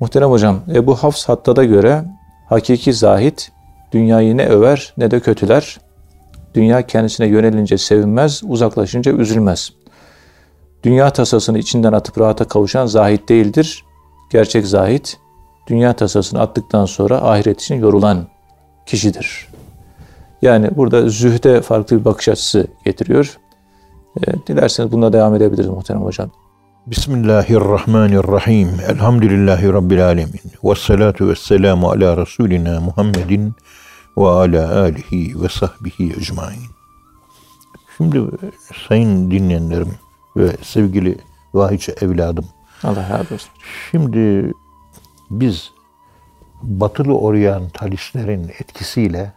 Muhterem 0.00 0.30
hocam 0.30 0.60
Ebu 0.74 0.94
Hafs 0.94 1.28
Haddad'a 1.28 1.64
göre 1.64 2.04
hakiki 2.48 2.92
zahit 2.92 3.52
dünyayı 3.92 4.36
ne 4.36 4.46
över 4.46 4.94
ne 4.96 5.10
de 5.10 5.20
kötüler. 5.20 5.80
Dünya 6.54 6.86
kendisine 6.86 7.26
yönelince 7.26 7.78
sevinmez, 7.78 8.42
uzaklaşınca 8.48 9.12
üzülmez. 9.12 9.72
Dünya 10.82 11.10
tasasını 11.10 11.58
içinden 11.58 11.92
atıp 11.92 12.20
rahata 12.20 12.44
kavuşan 12.44 12.86
zahit 12.86 13.28
değildir. 13.28 13.84
Gerçek 14.32 14.66
zahit, 14.66 15.18
dünya 15.66 15.92
tasasını 15.92 16.40
attıktan 16.40 16.84
sonra 16.84 17.22
ahiret 17.22 17.62
için 17.62 17.74
yorulan 17.74 18.26
kişidir. 18.86 19.48
Yani 20.42 20.70
burada 20.76 21.08
zühde 21.08 21.62
farklı 21.62 22.00
bir 22.00 22.04
bakış 22.04 22.28
açısı 22.28 22.66
getiriyor. 22.84 23.38
E, 24.16 24.46
dilerseniz 24.46 24.92
bununla 24.92 25.12
devam 25.12 25.34
edebiliriz 25.34 25.68
muhterem 25.68 26.02
hocam. 26.02 26.30
Bismillahirrahmanirrahim. 26.86 28.68
Elhamdülillahi 28.88 29.72
Rabbil 29.72 30.06
alemin. 30.06 30.40
Ve 30.64 30.74
salatu 30.74 31.28
ve 31.28 31.34
selamu 31.36 31.90
ala 31.90 32.16
Resulina 32.16 32.80
Muhammedin 32.80 33.54
ve 34.16 34.28
ala 34.28 34.80
alihi 34.80 35.42
ve 35.42 35.48
sahbihi 35.48 36.12
ecmain. 36.12 36.62
Şimdi 37.96 38.22
sayın 38.88 39.30
dinleyenlerim 39.30 39.94
ve 40.36 40.56
sevgili 40.62 41.18
vahiçe 41.54 41.94
evladım. 42.00 42.44
Allah 42.84 43.08
razı 43.10 43.34
olsun. 43.34 43.50
Şimdi 43.90 44.52
biz 45.30 45.70
batılı 46.62 47.18
oryantalistlerin 47.18 48.48
etkisiyle 48.48 49.32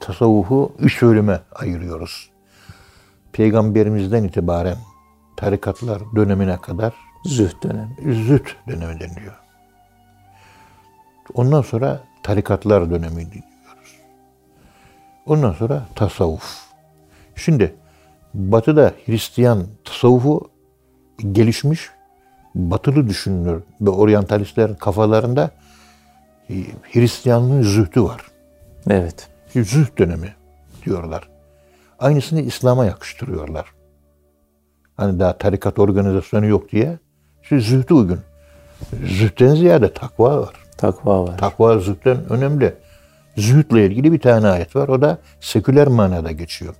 tasavvufu 0.00 0.72
üç 0.78 1.02
bölüme 1.02 1.40
ayırıyoruz. 1.54 2.30
Peygamberimizden 3.32 4.24
itibaren 4.24 4.76
tarikatlar 5.40 6.02
dönemine 6.16 6.56
kadar 6.56 6.94
Zühd 7.24 7.62
dönemi. 7.62 8.14
züht 8.14 8.56
dönemi 8.68 9.00
deniliyor. 9.00 9.34
Ondan 11.34 11.62
sonra 11.62 12.00
tarikatlar 12.22 12.90
dönemi 12.90 13.16
diyoruz. 13.16 13.96
Ondan 15.26 15.52
sonra 15.52 15.86
tasavvuf. 15.94 16.60
Şimdi 17.36 17.74
batıda 18.34 18.92
Hristiyan 19.06 19.66
tasavvufu 19.84 20.50
gelişmiş 21.32 21.90
batılı 22.54 23.08
düşünür 23.08 23.62
ve 23.80 23.90
oryantalistlerin 23.90 24.74
kafalarında 24.74 25.50
e, 26.50 26.54
Hristiyanlığın 26.92 27.62
zühdü 27.62 28.02
var. 28.02 28.20
Evet. 28.90 29.28
Zühd 29.54 29.98
dönemi 29.98 30.34
diyorlar. 30.84 31.28
Aynısını 31.98 32.40
İslam'a 32.40 32.84
yakıştırıyorlar. 32.84 33.79
Hani 35.00 35.20
daha 35.20 35.38
tarikat 35.38 35.78
organizasyonu 35.78 36.46
yok 36.46 36.72
diye. 36.72 36.98
Şimdi 37.42 37.62
zühdü 37.62 37.94
uygun. 37.94 38.20
Zühden 39.06 39.54
ziyade 39.54 39.92
takva 39.92 40.40
var. 40.40 40.54
Takva 40.76 41.24
var. 41.24 41.38
Takva 41.38 41.78
zühden 41.78 42.32
önemli. 42.32 42.74
Zühdle 43.36 43.86
ilgili 43.86 44.12
bir 44.12 44.20
tane 44.20 44.48
ayet 44.48 44.76
var. 44.76 44.88
O 44.88 45.00
da 45.00 45.18
seküler 45.40 45.88
manada 45.88 46.32
geçiyor. 46.32 46.74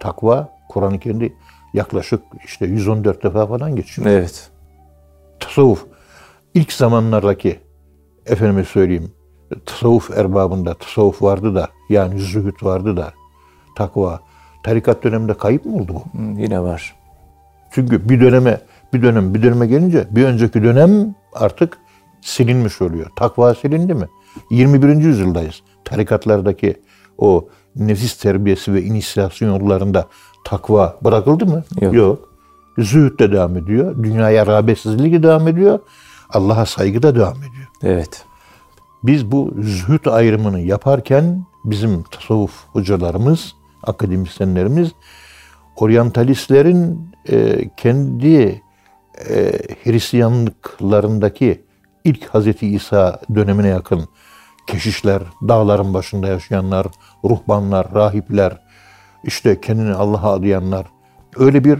Takva 0.00 0.48
Kur'an-ı 0.68 0.98
Kerim'de 0.98 1.32
yaklaşık 1.74 2.22
işte 2.44 2.66
114 2.66 3.24
defa 3.24 3.46
falan 3.46 3.76
geçiyor. 3.76 4.08
Evet. 4.08 4.50
Tasavvuf 5.40 5.86
ilk 6.54 6.72
zamanlardaki 6.72 7.60
efendime 8.26 8.64
söyleyeyim 8.64 9.12
tasavvuf 9.66 10.10
erbabında 10.10 10.74
tasavvuf 10.74 11.22
vardı 11.22 11.54
da 11.54 11.68
yani 11.88 12.20
zühd 12.20 12.62
vardı 12.62 12.96
da 12.96 13.12
takva 13.76 14.20
tarikat 14.62 15.04
döneminde 15.04 15.34
kayıp 15.34 15.64
mı 15.64 15.76
oldu 15.76 15.94
bu? 15.94 16.02
Yine 16.40 16.60
var. 16.60 16.99
Çünkü 17.70 18.08
bir 18.08 18.20
döneme 18.20 18.60
bir 18.92 19.02
dönem 19.02 19.34
bir 19.34 19.42
döneme 19.42 19.66
gelince 19.66 20.06
bir 20.10 20.24
önceki 20.24 20.62
dönem 20.62 21.14
artık 21.32 21.78
silinmiş 22.20 22.82
oluyor. 22.82 23.06
Takva 23.16 23.54
silindi 23.54 23.94
mi? 23.94 24.08
21. 24.50 24.88
yüzyıldayız. 24.88 25.62
Tarikatlardaki 25.84 26.82
o 27.18 27.48
nefis 27.76 28.16
terbiyesi 28.16 28.74
ve 28.74 28.82
inisiyasyon 28.82 29.48
yollarında 29.48 30.08
takva 30.44 30.98
bırakıldı 31.04 31.46
mı? 31.46 31.64
Yok. 31.80 32.28
Zühd 32.78 33.18
de 33.18 33.32
devam 33.32 33.56
ediyor. 33.56 34.04
Dünyaya 34.04 34.46
rağbetsizlik 34.46 35.12
de 35.12 35.22
devam 35.22 35.48
ediyor. 35.48 35.78
Allah'a 36.30 36.66
saygı 36.66 37.02
da 37.02 37.14
devam 37.14 37.36
ediyor. 37.36 37.68
Evet. 37.82 38.24
Biz 39.02 39.32
bu 39.32 39.54
zühd 39.58 40.06
ayrımını 40.06 40.60
yaparken 40.60 41.44
bizim 41.64 42.02
tasavvuf 42.02 42.64
hocalarımız, 42.72 43.54
akademisyenlerimiz 43.82 44.92
oryantalistlerin 45.76 47.10
e, 47.30 47.68
kendi 47.76 48.62
e, 49.28 49.52
Hristiyanlıklarındaki 49.84 51.64
ilk 52.04 52.26
Hazreti 52.26 52.68
İsa 52.68 53.20
dönemine 53.34 53.68
yakın 53.68 54.08
keşişler, 54.66 55.22
dağların 55.48 55.94
başında 55.94 56.26
yaşayanlar, 56.26 56.86
ruhbanlar, 57.24 57.94
rahipler, 57.94 58.58
işte 59.24 59.60
kendini 59.60 59.94
Allah'a 59.94 60.32
adayanlar 60.32 60.86
öyle 61.36 61.64
bir 61.64 61.78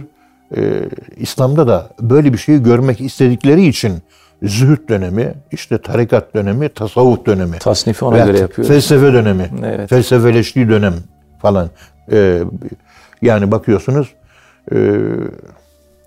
e, 0.57 0.89
İslam'da 1.17 1.67
da 1.67 1.89
böyle 2.01 2.33
bir 2.33 2.37
şeyi 2.37 2.63
görmek 2.63 3.01
istedikleri 3.01 3.67
için 3.67 3.93
zühd 4.43 4.89
dönemi, 4.89 5.33
işte 5.51 5.77
tarikat 5.77 6.33
dönemi, 6.35 6.69
tasavvuf 6.69 7.25
dönemi. 7.25 7.59
Tasnifi 7.59 8.05
ona 8.05 8.25
göre 8.25 8.39
yapıyoruz. 8.39 8.67
Felsefe 8.73 9.13
dönemi, 9.13 9.49
Evet. 9.65 9.89
felsefeleştiği 9.89 10.69
dönem 10.69 10.93
falan. 11.41 11.69
E, 12.11 12.41
yani 13.21 13.51
bakıyorsunuz 13.51 14.13
e, 14.71 14.77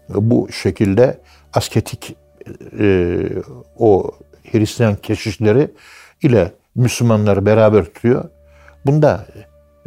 bu 0.09 0.49
şekilde 0.53 1.19
asketik 1.53 2.17
e, 2.79 3.21
o 3.79 4.11
Hristiyan 4.53 4.97
keşişleri 4.97 5.71
ile 6.23 6.53
Müslümanları 6.75 7.47
beraber 7.47 7.85
tutuyor. 7.85 8.25
Bunda 8.87 9.27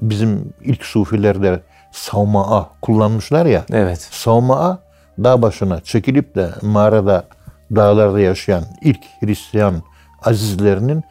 bizim 0.01 0.53
ilk 0.63 0.85
sufilerde 0.85 1.59
savma'a 1.91 2.69
kullanmışlar 2.81 3.45
ya. 3.45 3.65
Evet. 3.71 4.07
Savma'a 4.11 4.79
dağ 5.23 5.41
başına 5.41 5.81
çekilip 5.81 6.35
de 6.35 6.49
mağarada 6.61 7.27
dağlarda 7.75 8.19
yaşayan 8.19 8.63
ilk 8.81 8.99
Hristiyan 9.21 9.83
azizlerinin 10.21 11.03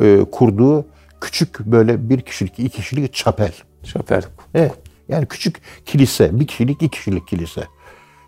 e, 0.00 0.24
kurduğu 0.32 0.86
küçük 1.20 1.58
böyle 1.58 2.10
bir 2.10 2.20
kişilik, 2.20 2.58
iki 2.58 2.68
kişilik 2.68 3.14
çapel. 3.14 3.52
Şoför. 3.84 4.22
Evet. 4.54 4.72
Yani 5.08 5.26
küçük 5.26 5.60
kilise, 5.86 6.40
bir 6.40 6.46
kişilik, 6.46 6.82
iki 6.82 6.90
kişilik 6.90 7.28
kilise. 7.28 7.64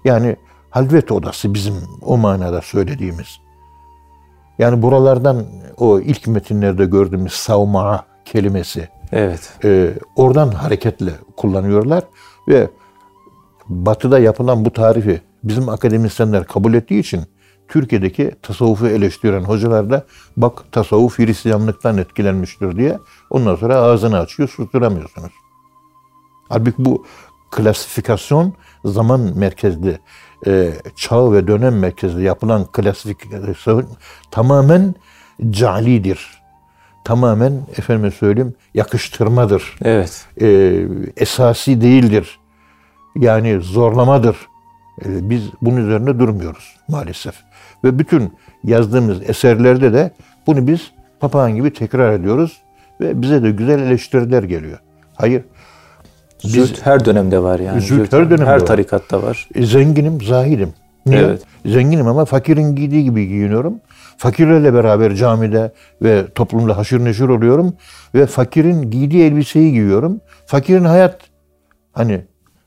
Yani 0.05 0.37
halvet 0.71 1.13
odası 1.13 1.55
bizim 1.55 1.75
o 2.03 2.19
manada 2.19 2.63
söylediğimiz. 2.63 3.41
Yani 4.59 4.83
buralardan 4.83 5.47
o 5.77 6.01
ilk 6.01 6.27
metinlerde 6.27 6.85
gördüğümüz 6.85 7.33
savma 7.33 8.05
kelimesi 8.25 8.89
Evet. 9.13 9.53
e, 9.65 9.95
oradan 10.17 10.49
hareketle 10.49 11.13
kullanıyorlar 11.37 12.05
ve 12.49 12.69
batıda 13.69 14.19
yapılan 14.19 14.65
bu 14.65 14.73
tarifi 14.73 15.21
bizim 15.45 15.69
akademisyenler 15.69 16.45
kabul 16.45 16.75
ettiği 16.75 17.01
için 17.01 17.21
Türkiye'deki 17.69 18.31
tasavvufu 18.43 18.87
eleştiren 18.87 19.45
hocalar 19.45 19.91
da 19.91 20.07
bak 20.37 20.73
tasavvuf 20.73 21.19
Hristiyanlıktan 21.19 21.99
etkilenmiştir 21.99 22.77
diye 22.77 22.99
ondan 23.31 23.57
sonra 23.57 23.77
ağzını 23.77 24.19
açıyor 24.19 24.49
susturamıyorsunuz. 24.49 25.33
Halbuki 26.51 26.85
bu 26.85 27.05
klasifikasyon 27.51 28.53
zaman 28.85 29.21
merkezli, 29.39 29.99
e, 30.47 30.73
çağ 30.97 31.33
ve 31.33 31.47
dönem 31.47 31.79
merkezli 31.79 32.23
yapılan 32.23 32.65
klasifikasyon 32.65 33.87
tamamen 34.31 34.95
calidir. 35.51 36.41
Tamamen 37.05 37.53
efendime 37.77 38.11
söyleyeyim 38.11 38.55
yakıştırmadır. 38.75 39.77
Evet. 39.83 40.27
E, 40.41 40.47
esasi 41.17 41.81
değildir. 41.81 42.39
Yani 43.17 43.61
zorlamadır. 43.61 44.37
E, 45.05 45.31
biz 45.31 45.43
bunun 45.63 45.77
üzerine 45.77 46.19
durmuyoruz 46.19 46.77
maalesef. 46.89 47.35
Ve 47.85 47.99
bütün 47.99 48.33
yazdığımız 48.65 49.31
eserlerde 49.31 49.93
de 49.93 50.11
bunu 50.47 50.67
biz 50.67 50.93
papağan 51.21 51.55
gibi 51.55 51.73
tekrar 51.73 52.13
ediyoruz 52.13 52.63
ve 53.01 53.23
bize 53.23 53.43
de 53.43 53.51
güzel 53.51 53.79
eleştiriler 53.79 54.43
geliyor. 54.43 54.79
Hayır, 55.15 55.45
Zühd 56.45 56.77
her 56.83 57.05
dönemde 57.05 57.43
var 57.43 57.61
yani. 57.61 57.81
Zühd 57.81 58.13
her 58.13 58.31
dönemde 58.31 58.47
Her 58.51 58.61
var. 58.61 58.67
tarikatta 58.67 59.23
var. 59.23 59.49
E, 59.55 59.67
zenginim, 59.67 60.21
zahidim. 60.21 60.69
Niye? 61.07 61.21
Evet. 61.21 61.43
Zenginim 61.67 62.07
ama 62.07 62.25
fakirin 62.25 62.77
giydiği 62.77 63.05
gibi 63.05 63.29
giyiniyorum. 63.29 63.75
Fakirlerle 64.19 64.75
beraber 64.75 65.15
camide 65.15 65.73
ve 66.03 66.27
toplumda 66.35 66.77
haşır 66.77 67.05
neşir 67.05 67.29
oluyorum. 67.29 67.73
Ve 68.15 68.27
fakirin 68.27 68.91
giydiği 68.91 69.25
elbiseyi 69.25 69.73
giyiyorum. 69.73 70.21
Fakirin 70.47 70.85
hayat 70.85 71.19
hani 71.93 72.21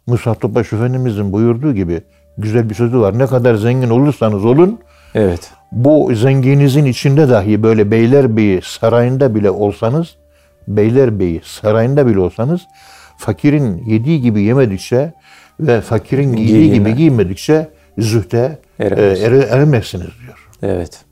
Musa 0.07 0.33
Topbaş 0.33 0.73
Efendimizin 0.73 1.33
buyurduğu 1.33 1.73
gibi 1.73 2.01
güzel 2.37 2.69
bir 2.69 2.75
sözü 2.75 2.99
var. 2.99 3.19
Ne 3.19 3.25
kadar 3.27 3.55
zengin 3.55 3.89
olursanız 3.89 4.45
olun 4.45 4.79
Evet. 5.15 5.51
bu 5.71 6.15
zenginizin 6.15 6.85
içinde 6.85 7.29
dahi 7.29 7.63
böyle 7.63 7.91
Beylerbeyi 7.91 8.61
sarayında 8.63 9.35
bile 9.35 9.49
olsanız 9.51 10.15
Beylerbeyi 10.67 11.41
sarayında 11.43 12.07
bile 12.07 12.19
olsanız 12.19 12.61
fakirin 13.23 13.83
yediği 13.85 14.21
gibi 14.21 14.41
yemedikçe 14.41 15.13
ve 15.59 15.81
fakirin 15.81 16.35
giydiği 16.35 16.57
Giyinme. 16.69 16.89
gibi 16.89 16.97
giymedikçe 16.97 17.69
zühte 17.97 18.59
e, 18.79 18.85
Eremez. 18.85 19.23
ere- 19.23 19.43
eremezsiniz 19.49 20.07
diyor. 20.25 20.47
Evet. 20.63 21.05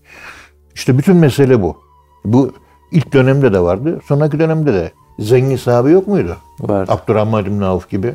İşte 0.76 0.98
bütün 0.98 1.16
mesele 1.16 1.62
bu. 1.62 1.78
Bu 2.26 2.52
ilk 2.92 3.14
dönemde 3.14 3.54
de 3.54 3.60
vardı. 3.60 4.00
Sonraki 4.08 4.40
dönemde 4.40 4.74
de 4.74 4.92
zengin 5.20 5.56
sahabe 5.56 5.92
yok 5.92 6.08
muydu? 6.08 6.38
Var. 6.60 6.86
Abdurrahman 6.90 7.46
İbn 7.46 7.62
Avf 7.62 7.90
gibi. 7.90 8.14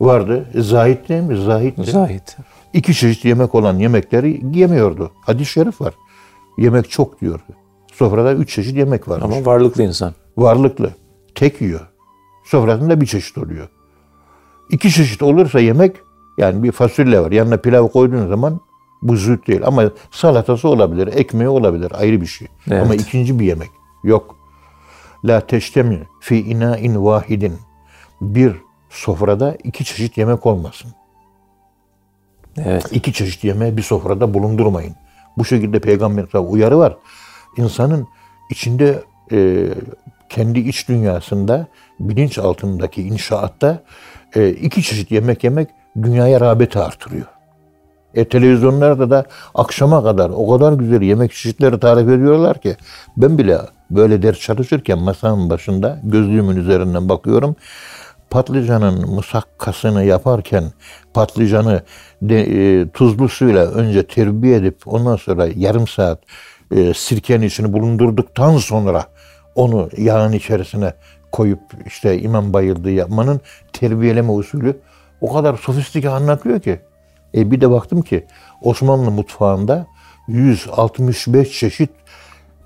Vardı. 0.00 0.46
Zahid 0.54 1.08
değil 1.08 1.22
mi? 1.22 1.36
Zahid'ti. 1.36 1.90
Zahid. 1.90 2.28
İki 2.72 2.94
çeşit 2.94 3.24
yemek 3.24 3.54
olan 3.54 3.78
yemekleri 3.78 4.40
yemiyordu. 4.58 5.10
Hadis-i 5.20 5.52
şerif 5.52 5.80
var. 5.80 5.94
Yemek 6.58 6.90
çok 6.90 7.20
diyor. 7.20 7.40
Sofrada 7.92 8.32
üç 8.34 8.54
çeşit 8.54 8.76
yemek 8.76 9.08
varmış. 9.08 9.36
Ama 9.36 9.46
varlıklı 9.46 9.82
insan. 9.82 10.14
Varlıklı. 10.36 10.90
Tek 11.34 11.60
yiyor. 11.60 11.86
Sofrasında 12.48 13.00
bir 13.00 13.06
çeşit 13.06 13.38
oluyor. 13.38 13.68
İki 14.70 14.90
çeşit 14.90 15.22
olursa 15.22 15.60
yemek 15.60 15.96
yani 16.38 16.62
bir 16.62 16.72
fasulye 16.72 17.20
var. 17.20 17.32
Yanına 17.32 17.56
pilav 17.56 17.88
koyduğun 17.88 18.28
zaman 18.28 18.60
bu 19.02 19.16
züht 19.16 19.48
değil. 19.48 19.60
Ama 19.64 19.90
salatası 20.10 20.68
olabilir, 20.68 21.06
ekmeği 21.06 21.48
olabilir. 21.48 21.92
Ayrı 21.94 22.20
bir 22.20 22.26
şey. 22.26 22.48
Evet. 22.70 22.82
Ama 22.82 22.94
ikinci 22.94 23.40
bir 23.40 23.44
yemek. 23.44 23.70
Yok. 24.04 24.36
La 25.24 25.40
teştemi 25.40 26.02
fi 26.20 26.36
ina'in 26.36 27.04
vahidin. 27.04 27.58
Bir 28.20 28.52
sofrada 28.90 29.56
iki 29.64 29.84
çeşit 29.84 30.18
yemek 30.18 30.46
olmasın. 30.46 30.90
Evet. 32.56 32.88
İki 32.92 33.12
çeşit 33.12 33.44
yemeği 33.44 33.76
bir 33.76 33.82
sofrada 33.82 34.34
bulundurmayın. 34.34 34.94
Bu 35.38 35.44
şekilde 35.44 35.80
peygamber 35.80 36.26
uyarı 36.34 36.78
var. 36.78 36.96
İnsanın 37.56 38.08
içinde 38.50 39.02
e, 39.32 39.68
kendi 40.28 40.60
iç 40.60 40.88
dünyasında 40.88 41.66
bilinç 42.00 42.38
altındaki 42.38 43.02
inşaatta 43.02 43.82
e, 44.36 44.48
iki 44.48 44.82
çeşit 44.82 45.10
yemek 45.10 45.44
yemek 45.44 45.68
dünyaya 46.02 46.40
rağbeti 46.40 46.78
artırıyor. 46.78 47.26
E, 48.14 48.24
televizyonlarda 48.24 49.10
da 49.10 49.24
akşama 49.54 50.02
kadar 50.02 50.30
o 50.30 50.50
kadar 50.50 50.72
güzel 50.72 51.02
yemek 51.02 51.32
çeşitleri 51.32 51.80
tarif 51.80 52.08
ediyorlar 52.08 52.60
ki 52.60 52.76
ben 53.16 53.38
bile 53.38 53.58
böyle 53.90 54.22
ders 54.22 54.40
çalışırken 54.40 54.98
masanın 54.98 55.50
başında 55.50 56.00
gözlüğümün 56.02 56.56
üzerinden 56.56 57.08
bakıyorum. 57.08 57.56
Patlıcanın 58.30 59.10
musakkasını 59.10 60.04
yaparken 60.04 60.64
patlıcanı 61.14 61.82
de, 62.22 62.40
e, 62.40 62.88
tuzlu 62.88 63.28
suyla 63.28 63.66
önce 63.66 64.06
terbiye 64.06 64.56
edip 64.56 64.76
ondan 64.86 65.16
sonra 65.16 65.48
yarım 65.56 65.86
saat 65.86 66.20
e, 66.70 66.94
sirkenin 66.94 67.46
içini 67.46 67.72
bulundurduktan 67.72 68.56
sonra 68.56 69.04
onu 69.58 69.88
yağın 69.96 70.32
içerisine 70.32 70.92
koyup 71.32 71.60
işte 71.86 72.20
imam 72.20 72.52
bayıldığı 72.52 72.90
yapmanın 72.90 73.40
terbiyeleme 73.72 74.32
usulü 74.32 74.80
o 75.20 75.32
kadar 75.32 75.56
sofistike 75.56 76.08
anlatıyor 76.08 76.60
ki. 76.60 76.80
E 77.34 77.50
bir 77.50 77.60
de 77.60 77.70
baktım 77.70 78.02
ki 78.02 78.26
Osmanlı 78.62 79.10
mutfağında 79.10 79.86
165 80.28 81.58
çeşit 81.58 81.90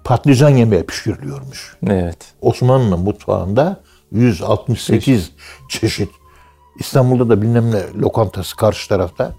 patlıcan 0.05 0.49
yemeği 0.49 0.83
pişiriliyormuş. 0.83 1.77
Evet. 1.87 2.19
Osmanlı 2.41 2.99
mutfağında 2.99 3.81
168 4.13 5.33
çeşit. 5.69 6.11
İstanbul'da 6.79 7.29
da 7.29 7.43
bilmem 7.43 7.71
ne 7.71 8.01
lokantası 8.01 8.57
karşı 8.57 8.89
tarafta 8.89 9.33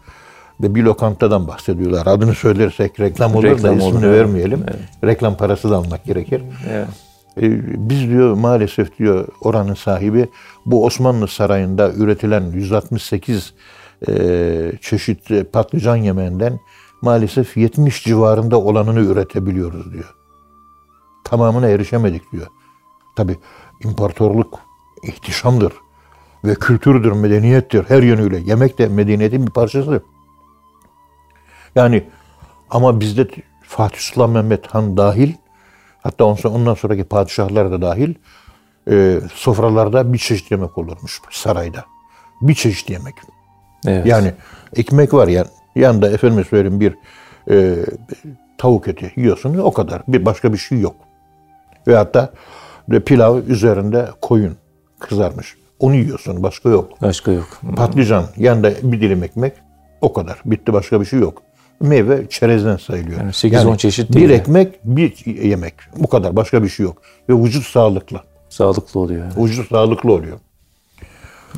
ve 0.62 0.76
bir 0.76 0.84
lokantadan 0.84 1.48
bahsediyorlar. 1.48 2.08
Adını 2.08 2.36
söylersek 2.36 3.00
reklam 3.00 3.36
olur 3.36 3.44
Reklam 3.44 3.80
da 3.80 3.84
olur, 3.84 3.94
ismini 3.94 4.06
evet. 4.06 4.20
vermeyelim. 4.20 4.66
Reklam 5.04 5.38
parası 5.38 5.72
da 5.72 5.78
almak 5.78 6.06
gerekir. 6.06 6.42
Evet. 6.70 6.88
E, 7.38 7.44
Biz 7.90 8.10
diyor 8.10 8.34
maalesef 8.34 8.98
diyor 9.00 9.28
oranın 9.42 9.74
sahibi 9.74 10.30
bu 10.66 10.86
Osmanlı 10.86 11.28
Sarayı'nda 11.28 11.94
üretilen 11.94 12.42
168 12.42 13.54
e, 14.08 14.74
çeşit 14.82 15.52
patlıcan 15.54 15.96
yemeğinden 15.96 16.60
maalesef 17.02 17.58
70 17.58 18.04
civarında 18.04 18.62
olanını 18.62 19.00
üretebiliyoruz 19.00 19.94
diyor. 19.94 20.16
Tamamına 21.24 21.68
erişemedik 21.68 22.32
diyor. 22.32 22.48
Tabi 23.16 23.38
imparatorluk 23.84 24.60
ihtişamdır 25.04 25.74
ve 26.46 26.56
kültürdür, 26.56 27.12
medeniyettir 27.12 27.84
her 27.88 28.04
yönüyle. 28.04 28.40
Yemek 28.40 28.78
de 28.78 28.88
medeniyetin 28.88 29.48
bir 29.48 29.52
parçası. 29.52 30.04
Yani 31.76 32.04
ama 32.70 33.00
bizde 33.00 33.28
Fatih 33.64 34.00
Sultan 34.00 34.30
Mehmet 34.30 34.68
Han 34.68 34.98
dahil 34.98 35.34
hatta 36.04 36.26
ondan 36.26 36.36
sonra- 36.36 36.54
ondan 36.56 36.74
sonraki 36.74 37.04
padişahlar 37.04 37.72
da 37.72 37.82
dahil 37.82 38.14
e, 38.92 39.20
sofralarda 39.34 40.14
bir 40.14 40.18
çeşit 40.18 40.52
yemek 40.52 40.78
olurmuş 40.78 41.22
sarayda. 41.32 41.86
Bir 42.42 42.54
çeşit 42.54 42.90
yemek. 42.90 43.16
Evet. 43.88 44.06
Yani 44.06 44.34
ekmek 44.76 45.14
var 45.14 45.28
ya 45.28 45.46
yanında 45.76 46.10
efendim 46.10 46.46
söyleyeyim 46.50 46.80
bir 46.80 46.96
e, 47.52 47.76
tavuk 48.58 48.88
eti 48.88 49.12
yiyorsunuz 49.16 49.60
o 49.60 49.74
kadar. 49.74 50.02
Bir 50.08 50.26
başka 50.26 50.54
bir 50.54 50.58
şey 50.58 50.80
yok. 50.80 50.96
Ve 51.88 51.96
hatta 51.96 52.34
pilav 53.06 53.38
üzerinde 53.48 54.08
koyun 54.22 54.58
kızarmış. 55.00 55.58
Onu 55.80 55.96
yiyorsun 55.96 56.44
başka 56.44 56.70
yok. 56.70 57.02
Başka 57.02 57.32
yok. 57.32 57.48
Patlıcan 57.76 58.26
yanında 58.38 58.72
bir 58.84 59.02
dilim 59.02 59.24
ekmek 59.24 59.54
o 60.02 60.14
kadar. 60.14 60.42
Bitti 60.46 60.74
başka 60.74 61.02
bir 61.02 61.06
şey 61.06 61.20
yok. 61.20 61.42
Meyve 61.84 62.30
çerezden 62.30 62.78
sayılıyor. 62.78 63.20
Yani 63.20 63.30
8-10 63.30 63.78
çeşit 63.78 64.14
değil 64.14 64.26
Bir 64.26 64.30
yani. 64.30 64.40
ekmek 64.42 64.80
bir 64.84 65.26
yemek. 65.44 65.74
Bu 65.98 66.08
kadar 66.08 66.36
başka 66.36 66.64
bir 66.64 66.70
şey 66.70 66.84
yok. 66.84 67.02
Ve 67.30 67.34
vücut 67.44 67.66
sağlıklı. 67.66 68.22
Sağlıklı 68.50 69.00
oluyor. 69.00 69.26
yani. 69.26 69.46
Vücut 69.46 69.70
sağlıklı 69.70 70.14
oluyor. 70.14 70.38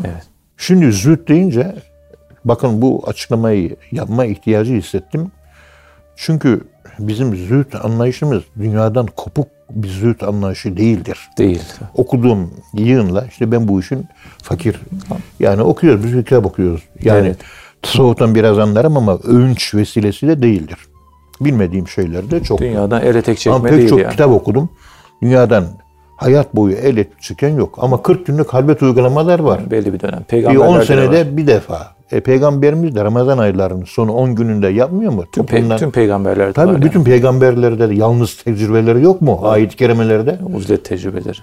Evet. 0.04 0.24
Şimdi 0.58 0.92
züht 0.92 1.28
deyince 1.28 1.76
bakın 2.46 2.82
bu 2.82 3.04
açıklamayı 3.08 3.76
yapma 3.92 4.26
ihtiyacı 4.26 4.74
hissettim. 4.74 5.32
Çünkü 6.16 6.62
bizim 7.00 7.36
züht 7.36 7.76
anlayışımız 7.86 8.44
dünyadan 8.60 9.08
kopuk 9.16 9.48
bir 9.70 9.88
züht 9.90 10.24
anlayışı 10.24 10.78
değildir. 10.78 11.20
Değil. 11.38 11.62
Okuduğum 11.94 12.54
yığınla 12.74 13.26
işte 13.26 13.52
ben 13.52 13.68
bu 13.68 13.80
işin 13.80 14.06
fakir. 14.44 14.80
Yani 15.40 15.62
okuyoruz, 15.62 16.04
biz 16.04 16.18
bir 16.18 16.24
kitap 16.24 16.46
okuyoruz. 16.46 16.82
Yani 17.04 17.28
Evet. 17.28 17.38
Tasavvuftan 17.92 18.36
biraz 18.36 18.60
anlarım 18.60 18.98
ama 18.98 19.16
övünç 19.24 19.76
vesilesiyle 19.76 20.42
değildir. 20.42 20.78
Bilmediğim 21.42 21.88
şeyler 21.88 22.32
de 22.32 22.44
çok. 22.44 22.60
Dünyadan 22.60 23.02
ele 23.02 23.22
tek 23.22 23.38
çekme 23.38 23.56
Ama 23.56 23.64
pek 23.68 23.78
değil 23.78 23.90
çok 23.90 24.00
yani. 24.00 24.12
kitap 24.12 24.32
okudum. 24.32 24.70
Dünyadan 25.22 25.66
hayat 26.18 26.56
boyu 26.56 26.76
el 26.76 26.98
et 26.98 27.22
çıkan 27.22 27.50
yok. 27.50 27.78
Ama 27.82 28.02
40 28.02 28.26
günlük 28.26 28.54
halvet 28.54 28.82
uygulamalar 28.84 29.40
var. 29.40 29.72
Belli 29.72 29.94
bir 29.94 30.00
dönem. 30.00 30.20
Bir 30.20 30.24
Peygamberlerde 30.26 30.70
10 30.70 30.76
de 30.76 30.80
var. 30.80 30.86
senede 30.86 31.38
bir 31.38 31.48
defa. 31.48 31.96
E, 32.12 32.20
peygamberimiz 32.20 32.96
de 32.96 33.04
Ramazan 33.04 33.38
aylarının 33.38 33.84
sonu 33.86 34.12
10 34.14 34.36
gününde 34.36 34.68
yapmıyor 34.68 35.12
mu? 35.14 35.24
Tüm, 35.32 35.44
pe- 35.44 35.48
Toplumdan- 35.48 35.78
tüm 35.80 35.92
peygamberlerde 35.92 36.54
Tabii 36.54 36.74
var. 36.74 36.82
bütün 36.82 37.04
peygamberlerde 37.04 37.90
de 37.90 37.96
yalnız 37.96 38.38
tecrübeleri 38.44 39.04
yok 39.04 39.22
mu? 39.22 39.40
Ayet-i 39.44 39.76
kerimelerde. 39.76 40.40
yani. 40.42 40.56
Uzlet 40.56 40.86
tecrübeleri. 40.86 41.38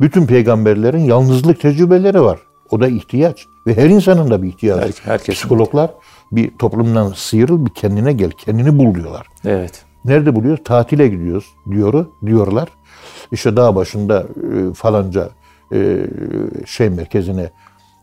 Bütün 0.00 0.26
peygamberlerin 0.26 1.04
yalnızlık 1.04 1.60
tecrübeleri 1.60 2.22
var. 2.22 2.38
O 2.70 2.80
da 2.80 2.88
ihtiyaç. 2.88 3.46
Ve 3.66 3.76
her 3.76 3.90
insanın 3.90 4.30
da 4.30 4.42
bir 4.42 4.48
ihtiyacı. 4.48 5.02
Her- 5.02 5.10
herkesin. 5.12 5.32
Psikologlar 5.32 5.90
bir 6.32 6.50
toplumdan 6.58 7.12
sıyrıl, 7.16 7.66
bir 7.66 7.70
kendine 7.70 8.12
gel, 8.12 8.30
kendini 8.30 8.78
bul 8.78 8.94
diyorlar. 8.94 9.26
Evet. 9.44 9.84
Nerede 10.04 10.34
buluyoruz? 10.34 10.64
Tatile 10.64 11.08
gidiyoruz 11.08 11.46
diyoru, 11.70 12.12
diyorlar. 12.26 12.68
İşte 13.32 13.56
dağ 13.56 13.74
başında 13.74 14.20
e, 14.20 14.74
falanca 14.74 15.28
e, 15.72 16.06
şey 16.66 16.90
merkezine, 16.90 17.50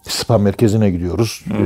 spa 0.03 0.37
merkezine 0.37 0.89
gidiyoruz. 0.89 1.45
E, 1.51 1.65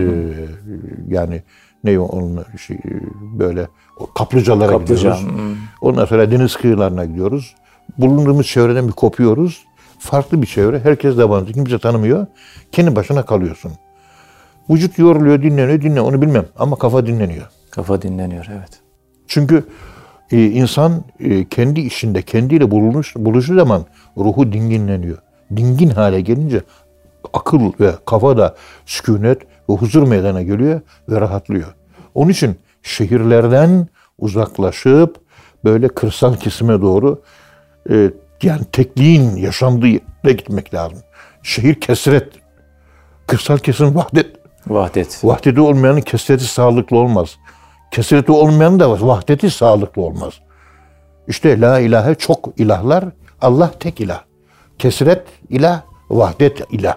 yani 1.08 1.44
ne 1.84 2.00
onun 2.00 2.46
şey, 2.68 2.76
e, 2.76 2.92
böyle 3.40 3.68
o 3.98 4.14
kaplıcalara 4.14 4.72
Kaplıca, 4.72 4.96
gidiyoruz. 4.96 5.26
Ondan 5.82 6.06
sonra 6.06 6.32
deniz 6.32 6.56
kıyılarına 6.56 7.06
gidiyoruz. 7.06 7.56
Bulunduğumuz 7.98 8.48
çevreden 8.48 8.88
bir 8.88 8.94
kopuyoruz. 8.94 9.66
Farklı 10.00 10.42
bir 10.42 10.48
çevre. 10.48 10.80
Herkes 10.80 11.18
de 11.18 11.22
yabancı. 11.22 11.54
Kimse 11.54 11.80
tanımıyor. 11.80 12.28
Kendi 12.72 12.96
başına 12.96 13.26
kalıyorsun. 13.26 13.72
Vücut 14.70 15.00
yoruluyor, 15.00 15.42
dinleniyor, 15.42 15.82
dinle 15.82 16.02
onu 16.02 16.22
bilmem. 16.22 16.46
Ama 16.56 16.76
kafa 16.76 17.06
dinleniyor. 17.06 17.50
Kafa 17.72 18.02
dinleniyor. 18.02 18.46
Evet. 18.50 18.80
Çünkü 19.28 19.64
e, 20.32 20.46
insan 20.46 21.04
e, 21.20 21.46
kendi 21.46 21.82
işinde 21.82 22.22
kendiyle 22.22 22.72
bulmuş, 22.72 23.16
buluşu 23.16 23.56
zaman 23.56 23.86
ruhu 24.18 24.54
dinginleniyor. 24.54 25.18
Dingin 25.56 25.90
hale 25.90 26.22
gelince 26.22 26.62
akıl 27.34 27.72
ve 27.80 27.92
kafa 28.06 28.38
da 28.38 28.56
sükunet 28.86 29.42
ve 29.70 29.74
huzur 29.74 30.08
meydana 30.08 30.42
geliyor 30.42 30.82
ve 31.10 31.22
rahatlıyor. 31.22 31.76
Onun 32.16 32.32
için 32.32 32.56
şehirlerden 32.84 33.88
uzaklaşıp 34.18 35.16
böyle 35.66 35.88
kırsal 35.88 36.36
kesime 36.36 36.82
doğru 36.82 37.22
e, 37.90 38.12
yani 38.44 38.62
tekliğin 38.72 39.36
yaşandığı 39.36 39.88
yere 39.88 40.34
gitmek 40.38 40.74
lazım. 40.74 41.00
Şehir 41.44 41.82
kesret. 41.82 42.28
Kırsal 43.28 43.58
kesim 43.58 43.96
vahdet. 43.96 44.37
Vahdet. 44.70 45.20
Vahdeti 45.24 45.62
olmayanın 45.62 46.02
kesreti 46.02 46.44
sağlıklı 46.46 46.98
olmaz. 46.98 47.38
Kesreti 47.92 48.32
olmayanın 48.32 48.80
da 48.80 49.08
vahdeti 49.08 49.50
sağlıklı 49.50 50.02
olmaz. 50.02 50.34
İşte 51.28 51.62
la 51.62 51.80
ilahe 51.80 52.16
çok 52.16 52.50
ilahlar, 52.58 53.06
Allah 53.42 53.72
tek 53.80 54.00
ilah. 54.02 54.22
Kesret 54.80 55.24
ilah, 55.50 55.82
vahdet 56.10 56.62
ilah. 56.74 56.96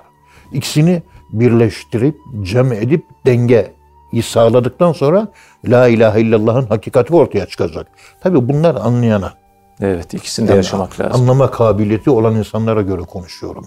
İkisini 0.52 1.02
birleştirip, 1.32 2.16
cem 2.42 2.72
edip 2.72 3.04
dengeyi 3.26 4.22
sağladıktan 4.22 4.92
sonra 4.92 5.28
la 5.64 5.88
ilahe 5.88 6.20
illallah'ın 6.20 6.66
hakikati 6.66 7.14
ortaya 7.14 7.46
çıkacak. 7.46 7.86
Tabi 8.22 8.48
bunlar 8.48 8.74
anlayana, 8.74 9.32
Evet, 9.80 10.14
ikisini 10.14 10.48
de 10.48 10.54
yaşamak 10.54 11.00
lazım. 11.00 11.20
anlama 11.22 11.50
kabiliyeti 11.50 12.10
olan 12.10 12.34
insanlara 12.34 12.82
göre 12.82 13.02
konuşuyorum. 13.02 13.66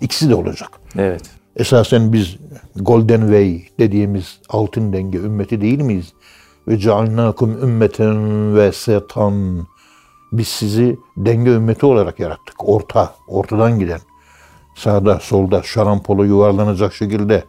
İkisi 0.00 0.30
de 0.30 0.34
olacak. 0.34 0.70
Evet. 0.98 1.22
Esasen 1.60 2.12
biz 2.12 2.36
Golden 2.76 3.20
Way 3.20 3.62
dediğimiz 3.78 4.38
altın 4.48 4.92
denge 4.92 5.18
ümmeti 5.18 5.60
değil 5.60 5.80
miyiz? 5.80 6.12
Ve 6.68 6.78
cealnakum 6.78 7.50
ümmeten 7.62 8.56
ve 8.56 8.72
setan. 8.72 9.66
Biz 10.32 10.48
sizi 10.48 10.96
denge 11.16 11.50
ümmeti 11.50 11.86
olarak 11.86 12.20
yarattık. 12.20 12.68
Orta, 12.68 13.14
ortadan 13.28 13.78
giden. 13.78 14.00
Sağda, 14.76 15.20
solda, 15.20 15.62
şarampolo 15.62 16.24
yuvarlanacak 16.24 16.94
şekilde 16.94 17.44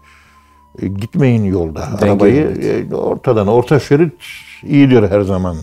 e, 0.81 0.87
gitmeyin 0.87 1.43
yolda. 1.43 1.81
Denge 2.01 2.11
Arabayı 2.11 2.41
ümmeti. 2.41 2.87
e, 2.91 2.95
ortadan, 2.95 3.47
orta 3.47 3.79
şerit 3.79 4.13
iyidir 4.63 5.09
her 5.09 5.21
zaman. 5.21 5.57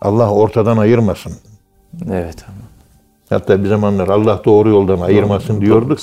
Allah 0.00 0.30
ortadan 0.30 0.76
ayırmasın. 0.76 1.32
Evet. 2.10 2.44
Hatta 3.32 3.64
bir 3.64 3.68
zamanlar 3.68 4.08
Allah 4.08 4.40
doğru 4.44 4.68
yoldan 4.68 5.00
ayırmasın 5.00 5.60
diyorduk 5.60 5.98
da. 5.98 6.02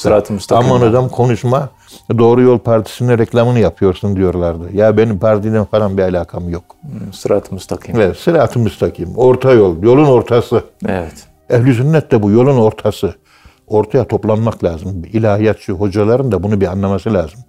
Aman 0.55 0.82
adam 0.82 1.09
konuşma. 1.09 1.69
Doğru 2.17 2.41
yol 2.41 2.59
partisine 2.59 3.17
reklamını 3.17 3.59
yapıyorsun 3.59 4.15
diyorlardı. 4.15 4.75
Ya 4.75 4.97
benim 4.97 5.19
partiden 5.19 5.65
falan 5.65 5.97
bir 5.97 6.03
alakam 6.03 6.49
yok. 6.49 6.63
Sırat-ı 7.11 7.53
müstakim. 7.53 7.95
Evet, 7.95 8.17
sırat-ı 8.17 8.59
müstakim. 8.59 9.09
Orta 9.15 9.51
yol. 9.51 9.84
Yolun 9.84 10.05
ortası. 10.05 10.63
Evet. 10.88 11.27
Ehli 11.49 11.73
sünnet 11.73 12.11
de 12.11 12.23
bu 12.23 12.32
yolun 12.32 12.57
ortası. 12.57 13.15
Ortaya 13.67 14.07
toplanmak 14.07 14.63
lazım. 14.63 15.03
İlahiyatçı 15.13 15.73
hocaların 15.73 16.32
da 16.32 16.43
bunu 16.43 16.61
bir 16.61 16.67
anlaması 16.67 17.13
lazım. 17.13 17.39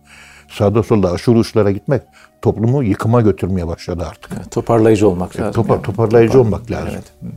Sağda 0.48 0.82
solda 0.82 1.12
aşırı 1.12 1.36
uçlara 1.36 1.70
gitmek 1.70 2.02
toplumu 2.42 2.82
yıkıma 2.82 3.20
götürmeye 3.20 3.66
başladı 3.66 4.06
artık. 4.10 4.50
Toparlayıcı 4.50 5.08
olmak 5.08 5.40
lazım. 5.40 5.52
Topar, 5.52 5.74
yani. 5.74 5.82
toparlayıcı 5.82 6.40
olmak 6.40 6.70
lazım. 6.70 6.88
Evet. 6.92 7.32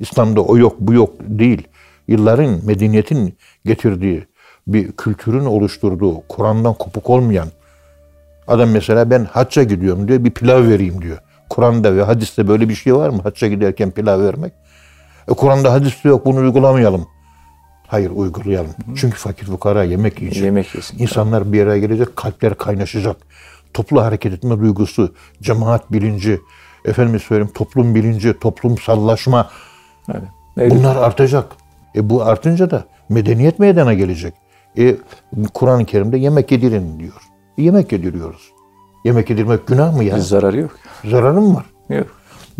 İslam'da 0.00 0.40
o 0.40 0.58
yok 0.58 0.76
bu 0.80 0.92
yok 0.92 1.10
değil. 1.20 1.68
Yılların 2.08 2.66
medeniyetin 2.66 3.34
getirdiği 3.64 4.26
bir 4.66 4.92
kültürün 4.92 5.44
oluşturduğu 5.44 6.22
Kur'an'dan 6.28 6.74
kopuk 6.74 7.10
olmayan 7.10 7.48
adam 8.48 8.70
mesela 8.70 9.10
ben 9.10 9.24
hacca 9.24 9.62
gidiyorum 9.62 10.08
diyor 10.08 10.24
bir 10.24 10.30
pilav 10.30 10.68
vereyim 10.68 11.02
diyor. 11.02 11.18
Kur'an'da 11.50 11.96
ve 11.96 12.02
hadiste 12.02 12.48
böyle 12.48 12.68
bir 12.68 12.74
şey 12.74 12.94
var 12.94 13.08
mı? 13.08 13.22
Hacca 13.22 13.48
giderken 13.48 13.90
pilav 13.90 14.20
vermek. 14.20 14.52
E, 15.28 15.32
Kur'an'da 15.34 15.72
hadiste 15.72 16.08
yok 16.08 16.26
bunu 16.26 16.38
uygulamayalım. 16.38 17.06
Hayır 17.86 18.10
uygulayalım. 18.10 18.74
Çünkü 18.96 19.16
fakir 19.16 19.46
fukara 19.46 19.84
yemek 19.84 20.20
yiyecek. 20.20 20.42
Yemek 20.42 20.74
yesin. 20.74 20.98
İnsanlar 20.98 21.52
bir 21.52 21.62
araya 21.62 21.78
gelecek, 21.78 22.16
kalpler 22.16 22.54
kaynaşacak. 22.54 23.16
Toplu 23.74 24.02
hareket 24.02 24.32
etme 24.32 24.60
duygusu, 24.60 25.14
cemaat 25.42 25.92
bilinci, 25.92 26.40
efendim 26.84 27.20
söyleyeyim 27.20 27.52
toplum 27.54 27.94
bilinci, 27.94 28.38
toplumsallaşma. 28.38 29.50
Evet. 30.56 30.70
bunlar 30.70 30.96
artacak. 30.96 31.61
E 31.96 32.10
bu 32.10 32.22
artınca 32.22 32.70
da 32.70 32.84
medeniyet 33.08 33.58
meydana 33.58 33.94
gelecek. 33.94 34.34
E 34.78 34.96
Kur'an-ı 35.54 35.84
Kerim'de 35.84 36.18
yemek 36.18 36.52
yedirin 36.52 36.98
diyor. 36.98 37.22
E, 37.58 37.62
yemek 37.62 37.92
yediriyoruz. 37.92 38.52
Yemek 39.04 39.30
yedirmek 39.30 39.66
günah 39.66 39.96
mı 39.96 40.04
ya? 40.04 40.16
Bir 40.16 40.20
zararı 40.20 40.60
yok. 40.60 40.70
Zararı 41.04 41.40
mı 41.40 41.54
var? 41.54 41.96
Yok. 41.96 42.06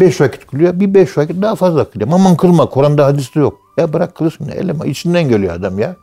Beş 0.00 0.20
vakit 0.20 0.46
kılıyor, 0.46 0.80
bir 0.80 0.94
beş 0.94 1.18
vakit 1.18 1.42
daha 1.42 1.54
fazla 1.54 1.90
kılıyor. 1.90 2.10
Aman 2.12 2.36
kılma, 2.36 2.66
Kur'an'da 2.66 3.06
hadiste 3.06 3.40
yok. 3.40 3.58
Ya 3.76 3.92
bırak 3.92 4.14
kılsın, 4.14 4.48
eleme. 4.48 4.88
içinden 4.88 5.28
geliyor 5.28 5.54
adam 5.54 5.78
ya. 5.78 5.96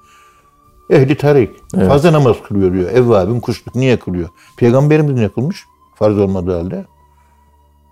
Ehli 0.89 1.17
tarik. 1.17 1.51
Fazla 1.87 2.13
namaz 2.13 2.35
kılıyor 2.47 2.73
diyor. 2.73 2.91
Evvabin 2.91 3.39
kuşluk 3.39 3.75
niye 3.75 3.99
kılıyor? 3.99 4.29
Peygamberimiz 4.57 5.13
ne 5.13 5.29
kılmış? 5.29 5.65
Farz 5.95 6.17
olmadığı 6.17 6.61
halde. 6.61 6.85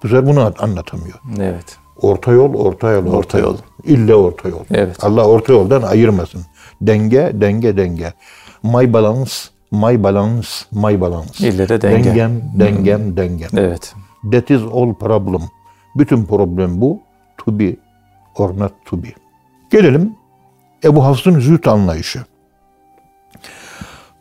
Bu 0.03 0.07
sefer 0.07 0.27
bunu 0.27 0.53
anlatamıyor. 0.59 1.19
Evet. 1.39 1.77
Orta 2.01 2.31
yol, 2.31 2.53
orta 2.53 2.91
yol, 2.91 3.13
orta, 3.13 3.39
yol. 3.39 3.45
yol. 3.45 3.57
İlle 3.83 4.15
orta 4.15 4.49
yol. 4.49 4.63
Evet. 4.71 5.03
Allah 5.03 5.25
orta 5.25 5.53
yoldan 5.53 5.81
ayırmasın. 5.81 6.41
Denge, 6.81 7.31
denge, 7.33 7.77
denge. 7.77 8.13
My 8.63 8.93
balance, 8.93 9.31
my 9.71 10.03
balance, 10.03 10.47
my 10.71 11.01
balance. 11.01 11.47
İlle 11.47 11.69
de 11.69 11.81
denge. 11.81 12.03
Dengem, 12.03 12.41
dengem, 12.59 13.17
dengem. 13.17 13.49
Evet. 13.57 13.95
That 14.31 14.49
is 14.49 14.61
all 14.61 14.93
problem. 14.93 15.41
Bütün 15.95 16.25
problem 16.25 16.81
bu. 16.81 16.99
To 17.37 17.59
be 17.59 17.75
or 18.35 18.59
not 18.59 18.71
to 18.85 19.03
be. 19.03 19.07
Gelelim 19.71 20.15
Ebu 20.83 21.05
Hafs'ın 21.05 21.39
zühd 21.39 21.65
anlayışı. 21.65 22.19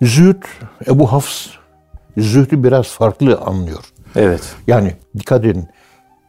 Zühd, 0.03 0.43
Ebu 0.87 1.13
Hafs 1.13 1.47
zühdü 2.19 2.65
biraz 2.65 2.87
farklı 2.87 3.39
anlıyor. 3.39 3.85
Evet. 4.17 4.55
Yani 4.67 4.95
dikkat 5.19 5.45
edin. 5.45 5.69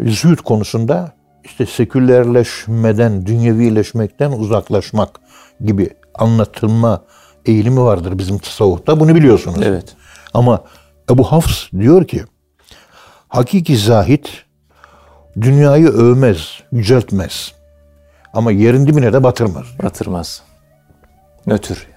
Zühd 0.02 0.38
konusunda 0.38 1.12
işte 1.48 1.66
sekülerleşmeden, 1.66 3.26
dünyevileşmekten 3.26 4.32
uzaklaşmak 4.32 5.20
gibi 5.66 5.90
anlatılma 6.14 7.04
eğilimi 7.46 7.82
vardır 7.82 8.18
bizim 8.18 8.38
tasavvufta. 8.38 9.00
Bunu 9.00 9.16
biliyorsunuz. 9.16 9.60
Evet. 9.64 9.96
Ama 10.34 10.64
Ebu 11.12 11.24
Hafs 11.24 11.72
diyor 11.72 12.08
ki 12.08 12.24
hakiki 13.28 13.78
zahit 13.78 14.46
dünyayı 15.42 15.88
övmez, 15.88 16.64
yüceltmez. 16.72 17.52
Ama 18.34 18.52
yerin 18.52 18.88
dibine 18.88 19.14
de 19.14 19.24
batırmaz. 19.24 19.66
Batırmaz. 19.84 20.42
Nötr. 21.46 21.88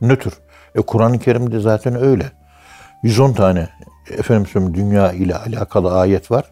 Nötr. 0.00 0.30
E 0.74 0.80
Kur'an-ı 0.80 1.18
Kerim'de 1.18 1.60
zaten 1.60 2.02
öyle. 2.02 2.32
110 3.02 3.32
tane 3.32 3.68
efendim 4.10 4.74
dünya 4.74 5.12
ile 5.12 5.36
alakalı 5.36 5.98
ayet 5.98 6.30
var. 6.30 6.44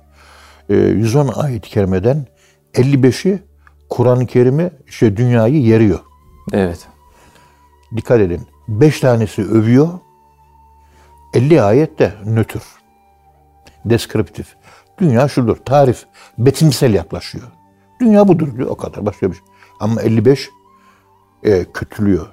E, 0.69 0.75
110 0.75 1.29
ayet-i 1.29 1.71
kerimeden 1.71 2.27
55'i 2.75 3.43
Kur'an-ı 3.91 4.27
Kerim'i 4.27 4.71
işte 4.87 5.17
dünyayı 5.17 5.63
yeriyor. 5.63 5.99
Evet. 6.53 6.89
Dikkat 7.97 8.21
edin. 8.21 8.41
5 8.69 9.01
tanesi 9.01 9.43
övüyor. 9.43 9.89
50 11.35 11.63
ayet 11.63 11.99
de 11.99 12.13
nötr. 12.25 12.63
Deskriptif. 13.85 14.57
Dünya 14.99 15.29
şudur. 15.29 15.57
Tarif. 15.57 16.07
Betimsel 16.39 16.95
yaklaşıyor. 16.95 17.45
Dünya 18.01 18.29
budur 18.29 18.57
diyor. 18.57 18.69
O 18.69 18.77
kadar. 18.77 19.07
Başka 19.07 19.31
bir 19.31 19.35
şey. 19.37 19.45
Ama 19.81 20.03
55 20.03 20.51
e, 21.43 21.65
kötülüyor. 21.65 22.27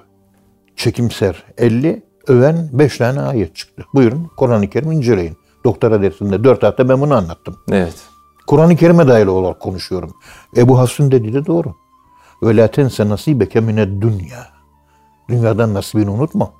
Çekimser. 0.76 1.44
50 1.58 2.02
öven 2.26 2.68
5 2.72 2.98
tane 2.98 3.20
ayet 3.20 3.56
çıktı. 3.56 3.84
Buyurun 3.94 4.30
Kur'an-ı 4.36 4.70
Kerim 4.70 4.92
inceleyin. 4.92 5.36
Doktora 5.64 6.02
dersinde 6.02 6.44
4 6.44 6.62
hafta 6.62 6.88
ben 6.88 7.00
bunu 7.00 7.14
anlattım. 7.14 7.56
Evet. 7.72 8.15
Kur'an-ı 8.46 8.76
Kerim'e 8.76 9.08
dair 9.08 9.26
olarak 9.26 9.60
konuşuyorum. 9.60 10.14
Ebu 10.56 10.78
Hafs'ın 10.78 11.10
dediği 11.10 11.34
de 11.34 11.46
doğru. 11.46 11.74
La 12.42 12.70
tense 12.70 13.08
nasibeke 13.08 13.60
mined 13.60 14.02
dünya. 14.02 14.46
Dünyadan 15.28 15.74
nasibini 15.74 16.10
unutma. 16.10 16.52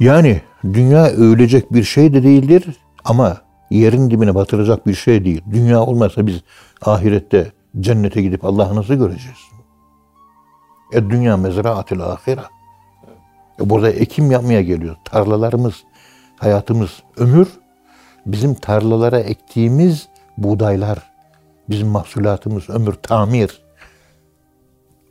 Yani 0.00 0.42
dünya 0.64 1.06
övülecek 1.06 1.72
bir 1.72 1.82
şey 1.82 2.14
de 2.14 2.22
değildir 2.22 2.78
ama 3.04 3.36
yerin 3.70 4.10
dibine 4.10 4.34
batıracak 4.34 4.86
bir 4.86 4.94
şey 4.94 5.24
değil. 5.24 5.42
Dünya 5.50 5.80
olmasa 5.80 6.26
biz 6.26 6.40
ahirette 6.82 7.52
cennete 7.80 8.22
gidip 8.22 8.44
Allah'ı 8.44 8.76
nasıl 8.76 8.94
göreceğiz? 8.94 9.38
E 10.92 11.10
dünya 11.10 11.36
mezraatil 11.36 12.00
ahire. 12.00 12.40
E 13.60 13.70
burada 13.70 13.90
ekim 13.90 14.30
yapmaya 14.30 14.62
geliyor. 14.62 14.96
Tarlalarımız, 15.04 15.74
hayatımız, 16.36 16.90
ömür 17.16 17.48
bizim 18.26 18.54
tarlalara 18.54 19.18
ektiğimiz 19.18 20.08
buğdaylar, 20.42 20.98
bizim 21.70 21.88
mahsulatımız, 21.88 22.70
ömür, 22.70 22.92
tamir. 22.92 23.60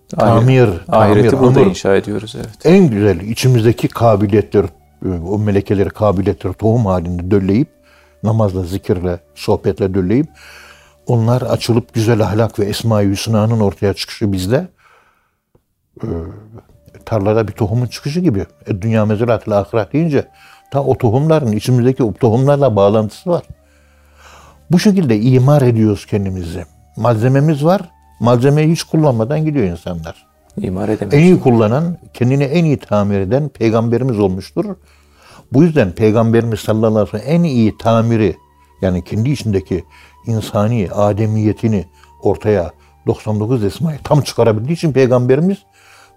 Tamir, 0.10 0.70
Ahireti 0.88 1.30
tamir, 1.30 1.46
burada 1.46 1.62
inşa 1.62 1.96
ediyoruz. 1.96 2.36
Evet. 2.38 2.50
En 2.64 2.90
güzel 2.90 3.20
içimizdeki 3.20 3.88
kabiliyetler, 3.88 4.66
o 5.28 5.40
melekeleri, 5.40 5.90
kabiliyetleri 5.90 6.54
tohum 6.54 6.86
halinde 6.86 7.32
dölleyip, 7.32 7.68
namazla, 8.24 8.64
zikirle, 8.64 9.20
sohbetle 9.36 9.94
dölleyip, 9.94 10.28
onlar 11.08 11.42
açılıp 11.42 11.94
güzel 11.94 12.22
ahlak 12.22 12.60
ve 12.60 12.66
esma-i 12.66 13.10
hüsnanın 13.10 13.60
ortaya 13.60 13.94
çıkışı 13.94 14.32
bizde, 14.32 14.68
e, 16.04 16.08
tarlada 17.06 17.48
bir 17.48 17.54
tohumun 17.54 17.88
çıkışı 17.88 18.20
gibi. 18.20 18.46
E, 18.68 18.82
dünya 18.82 19.06
mezratil 19.06 19.58
ahiret 19.58 19.94
deyince, 19.94 20.28
ta 20.72 20.84
o 20.84 20.98
tohumların, 20.98 21.52
içimizdeki 21.52 22.04
o 22.04 22.14
tohumlarla 22.14 22.76
bağlantısı 22.76 23.30
var. 23.30 23.44
Bu 24.72 24.80
şekilde 24.80 25.20
imar 25.20 25.62
ediyoruz 25.62 26.06
kendimizi. 26.06 26.66
Malzememiz 26.98 27.66
var. 27.66 27.82
Malzemeyi 28.20 28.72
hiç 28.72 28.84
kullanmadan 28.84 29.46
gidiyor 29.46 29.66
insanlar. 29.66 30.28
İmar 30.58 30.90
En 30.90 30.94
edemeyiz. 30.94 31.26
iyi 31.30 31.40
kullanan, 31.40 31.98
kendini 32.14 32.44
en 32.44 32.66
iyi 32.66 32.78
tamir 32.78 33.20
eden 33.20 33.50
peygamberimiz 33.50 34.20
olmuştur. 34.20 34.76
Bu 35.54 35.64
yüzden 35.64 35.92
peygamberimiz 35.92 36.60
sallallahu 36.60 37.00
aleyhi 37.00 37.14
ve 37.14 37.20
sellem 37.20 37.36
en 37.36 37.44
iyi 37.44 37.78
tamiri 37.78 38.36
yani 38.82 39.04
kendi 39.04 39.30
içindeki 39.30 39.84
insani 40.26 40.90
ademiyetini 40.92 41.86
ortaya 42.24 42.72
99 43.08 43.64
esmayı 43.64 44.00
tam 44.04 44.22
çıkarabildiği 44.22 44.76
için 44.76 44.94
peygamberimiz 44.94 45.58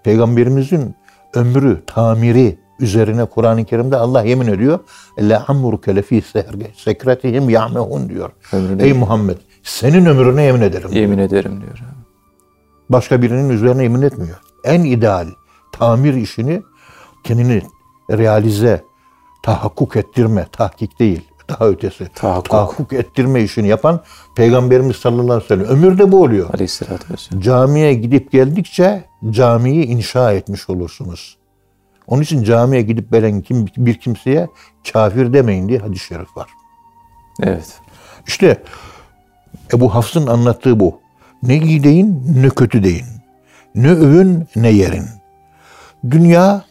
peygamberimizin 0.05 0.95
ömrü, 1.35 1.83
tamiri 1.87 2.59
üzerine 2.81 3.25
Kur'an-ı 3.25 3.65
Kerim'de 3.65 3.97
Allah 3.97 4.23
yemin 4.23 4.47
ediyor. 4.47 4.79
La 5.19 5.45
amruke 5.49 5.97
lefi 5.97 6.23
sekretihim 6.77 7.51
ya'mehun 7.51 8.09
diyor. 8.09 8.31
Ömrüne- 8.53 8.83
Ey 8.83 8.93
Muhammed 8.93 9.37
senin 9.63 10.07
ömrüne 10.07 10.43
yemin 10.43 10.61
ederim. 10.61 10.89
Yemin 10.93 11.19
ederim 11.19 11.61
diyor. 11.61 11.79
Başka 12.91 13.23
birinin 13.23 13.49
üzerine 13.49 13.83
yemin 13.83 14.03
etmiyor. 14.03 14.37
En 14.65 14.81
ideal 14.85 15.27
tamir 15.73 16.15
işini 16.15 16.63
kendini 17.25 17.63
realize, 18.11 18.85
tahakkuk 19.43 19.97
ettirme, 19.97 20.47
tahkik 20.53 21.01
değil, 21.01 21.21
daha 21.49 21.69
ötesi. 21.69 22.09
Tahakkuk. 22.15 22.51
Tahakkuk 22.51 22.93
ettirme 22.93 23.43
işini 23.43 23.69
yapan 23.69 24.01
Peygamberimiz 24.37 24.97
sallallahu 24.97 25.33
aleyhi 25.33 25.45
ve 25.45 25.49
sellem. 25.49 25.67
Ömürde 25.67 26.13
bu 26.13 26.23
oluyor. 26.23 26.55
Aleyhisselatü 26.55 27.13
vesselam. 27.13 27.41
Camiye 27.43 27.95
gidip 27.95 28.33
geldikçe 28.33 29.05
camiyi 29.31 29.85
inşa 29.85 30.33
etmiş 30.33 30.71
olursunuz. 30.71 31.37
Onun 32.11 32.23
için 32.23 32.43
camiye 32.43 32.83
gidip 32.83 33.13
gelen 33.13 33.41
kim, 33.41 33.67
bir 33.77 33.95
kimseye 33.95 34.49
kafir 34.93 35.33
demeyin 35.33 35.69
diye 35.69 35.79
hadis-i 35.79 36.05
şerif 36.05 36.37
var. 36.37 36.49
Evet. 37.43 37.81
İşte 38.27 38.63
Ebu 39.75 39.95
Hafs'ın 39.95 40.27
anlattığı 40.27 40.81
bu. 40.81 41.01
Ne 41.43 41.57
iyi 41.57 41.85
deyin 41.85 42.23
ne 42.43 42.49
kötü 42.49 42.85
deyin. 42.85 43.07
Ne 43.75 43.91
övün 43.91 44.47
ne 44.57 44.69
yerin. 44.69 45.05
Dünya 46.11 46.65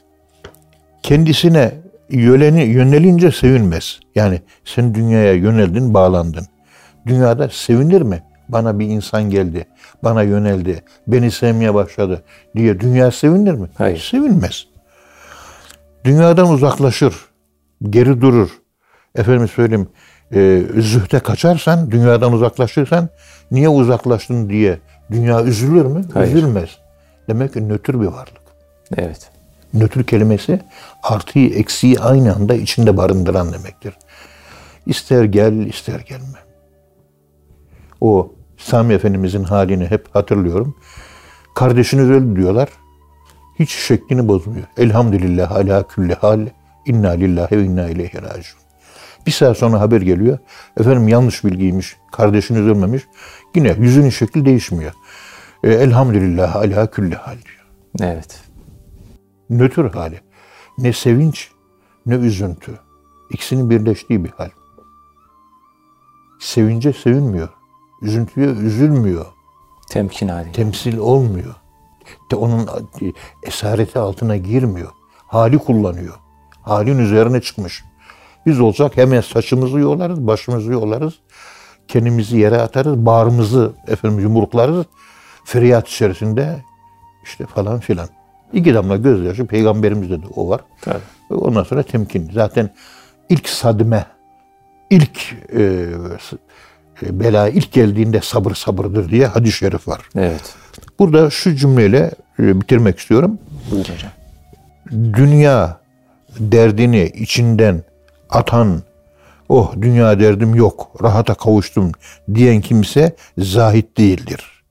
kendisine 1.03 1.71
yöleni, 2.09 2.63
yönelince 2.63 3.31
sevinmez. 3.31 3.99
Yani 4.15 4.41
sen 4.65 4.95
dünyaya 4.95 5.33
yöneldin, 5.33 5.93
bağlandın. 5.93 6.45
Dünyada 7.07 7.49
sevinir 7.49 8.01
mi? 8.01 8.23
Bana 8.49 8.79
bir 8.79 8.85
insan 8.85 9.29
geldi, 9.29 9.65
bana 10.03 10.23
yöneldi, 10.23 10.83
beni 11.07 11.31
sevmeye 11.31 11.73
başladı 11.73 12.23
diye 12.55 12.79
dünya 12.79 13.11
sevinir 13.11 13.53
mi? 13.53 13.67
Hayır. 13.77 13.97
Sevinmez. 14.11 14.68
Dünyadan 16.09 16.49
uzaklaşır, 16.49 17.15
geri 17.89 18.21
durur. 18.21 18.49
Efendim 19.15 19.47
söyleyeyim, 19.47 19.87
e, 20.33 20.63
zühte 20.77 21.19
kaçarsan, 21.19 21.91
dünyadan 21.91 22.33
uzaklaşırsan, 22.33 23.09
niye 23.51 23.69
uzaklaştın 23.69 24.49
diye 24.49 24.79
dünya 25.11 25.43
üzülür 25.43 25.85
mü? 25.85 26.01
Hayır. 26.13 26.35
Üzülmez. 26.35 26.69
Demek 27.27 27.53
ki 27.53 27.69
nötr 27.69 28.01
bir 28.01 28.05
varlık. 28.05 28.41
Evet. 28.97 29.31
Nötr 29.73 30.03
kelimesi 30.03 30.59
artıyı 31.03 31.49
eksiği 31.53 31.99
aynı 31.99 32.35
anda 32.35 32.53
içinde 32.53 32.97
barındıran 32.97 33.53
demektir. 33.53 33.93
İster 34.85 35.23
gel 35.23 35.53
ister 35.53 35.99
gelme. 35.99 36.39
O 38.01 38.31
Sami 38.57 38.93
Efendimizin 38.93 39.43
halini 39.43 39.85
hep 39.85 40.15
hatırlıyorum. 40.15 40.75
Kardeşiniz 41.55 42.09
öldü 42.09 42.35
diyorlar. 42.35 42.69
Hiç 43.59 43.71
şeklini 43.71 44.27
bozmuyor. 44.27 44.67
Elhamdülillah 44.77 45.51
ala 45.51 45.87
külli 45.87 46.13
hal. 46.13 46.47
İnna 46.85 47.09
lillahi 47.09 47.57
ve 47.57 47.63
inna 47.63 47.89
ileyhi 47.89 48.21
raciun. 48.21 48.59
Bir 49.25 49.31
saat 49.31 49.57
sonra 49.57 49.79
haber 49.79 50.01
geliyor. 50.01 50.37
Efendim 50.79 51.07
yanlış 51.07 51.43
bilgiymiş. 51.43 51.97
Kardeşiniz 52.11 52.61
ölmemiş. 52.61 53.03
Yine 53.55 53.75
yüzünün 53.79 54.09
şekli 54.09 54.45
değişmiyor. 54.45 54.93
E, 55.63 55.73
elhamdülillah 55.73 56.55
ala 56.55 56.91
külli 56.91 57.15
hal 57.15 57.35
diyor 57.35 57.65
Evet. 58.13 58.41
nötr 59.49 59.93
hali. 59.93 60.19
Ne 60.77 60.93
sevinç 60.93 61.51
ne 62.05 62.15
üzüntü. 62.15 62.79
İkisinin 63.31 63.69
birleştiği 63.69 64.23
bir 64.23 64.29
hal. 64.29 64.49
Sevince 66.39 66.93
sevinmiyor. 66.93 67.49
Üzüntüye 68.01 68.47
üzülmüyor. 68.47 69.25
Temkin 69.89 70.27
hali. 70.27 70.51
Temsil 70.51 70.97
olmuyor. 70.97 71.55
De 72.31 72.35
onun 72.35 72.69
esareti 73.43 73.99
altına 73.99 74.37
girmiyor. 74.37 74.89
Hali 75.27 75.57
kullanıyor. 75.57 76.13
Halin 76.61 76.97
üzerine 76.97 77.41
çıkmış. 77.41 77.83
Biz 78.45 78.59
olacak 78.59 78.97
hemen 78.97 79.21
saçımızı 79.21 79.79
yolarız, 79.79 80.27
başımızı 80.27 80.71
yolarız. 80.71 81.13
Kendimizi 81.87 82.37
yere 82.37 82.61
atarız, 82.61 83.05
bağrımızı 83.05 83.73
efendim 83.87 84.19
yumruklarız. 84.19 84.85
Feryat 85.45 85.87
içerisinde 85.87 86.63
işte 87.23 87.45
falan 87.45 87.79
filan. 87.79 88.09
İki 88.53 88.73
damla 88.73 88.97
gözyaşı 88.97 89.45
peygamberimizde 89.45 90.21
de 90.21 90.25
o 90.35 90.49
var. 90.49 90.61
Tabii. 90.81 90.99
Ondan 91.29 91.63
sonra 91.63 91.83
temkin. 91.83 92.31
Zaten 92.33 92.69
ilk 93.29 93.49
sadme, 93.49 94.05
ilk 94.89 95.35
e, 95.53 95.85
e, 97.03 97.19
bela 97.19 97.49
ilk 97.49 97.71
geldiğinde 97.71 98.21
sabır 98.21 98.55
sabırdır 98.55 99.09
diye 99.09 99.27
hadis-i 99.27 99.57
şerif 99.57 99.87
var. 99.87 100.01
Evet. 100.15 100.55
Burada 100.99 101.29
şu 101.29 101.55
cümleyle 101.55 102.11
e, 102.39 102.61
bitirmek 102.61 102.99
istiyorum. 102.99 103.39
Buyurun 103.71 103.89
hocam. 103.93 104.11
Dünya 104.91 105.79
derdini 106.39 107.03
içinden 107.15 107.83
atan, 108.29 108.81
oh 109.49 109.73
dünya 109.81 110.19
derdim 110.19 110.55
yok, 110.55 110.91
rahata 111.03 111.33
kavuştum 111.33 111.91
diyen 112.33 112.61
kimse 112.61 113.15
zahit 113.37 113.97
değildir. 113.97 114.63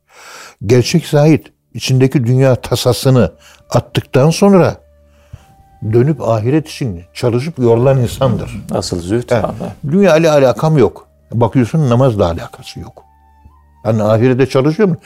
Gerçek 0.66 1.06
zahit 1.06 1.46
içindeki 1.74 2.24
dünya 2.24 2.54
tasasını 2.54 3.32
attıktan 3.70 4.30
sonra 4.30 4.76
dönüp 5.92 6.22
ahiret 6.22 6.68
için 6.68 7.02
çalışıp 7.14 7.58
yorulan 7.58 7.98
insandır. 7.98 8.64
Asıl 8.70 9.00
zühd. 9.00 9.30
Evet. 9.30 9.44
Allah. 9.44 9.74
Dünya 9.90 10.16
ile 10.16 10.30
alakam 10.30 10.78
yok. 10.78 11.08
Bakıyorsun 11.32 11.90
namazla 11.90 12.26
alakası 12.26 12.80
yok. 12.80 13.04
Yani 13.84 14.02
ahirete 14.02 14.46
çalışıyor 14.46 14.88
mu? 14.88 14.96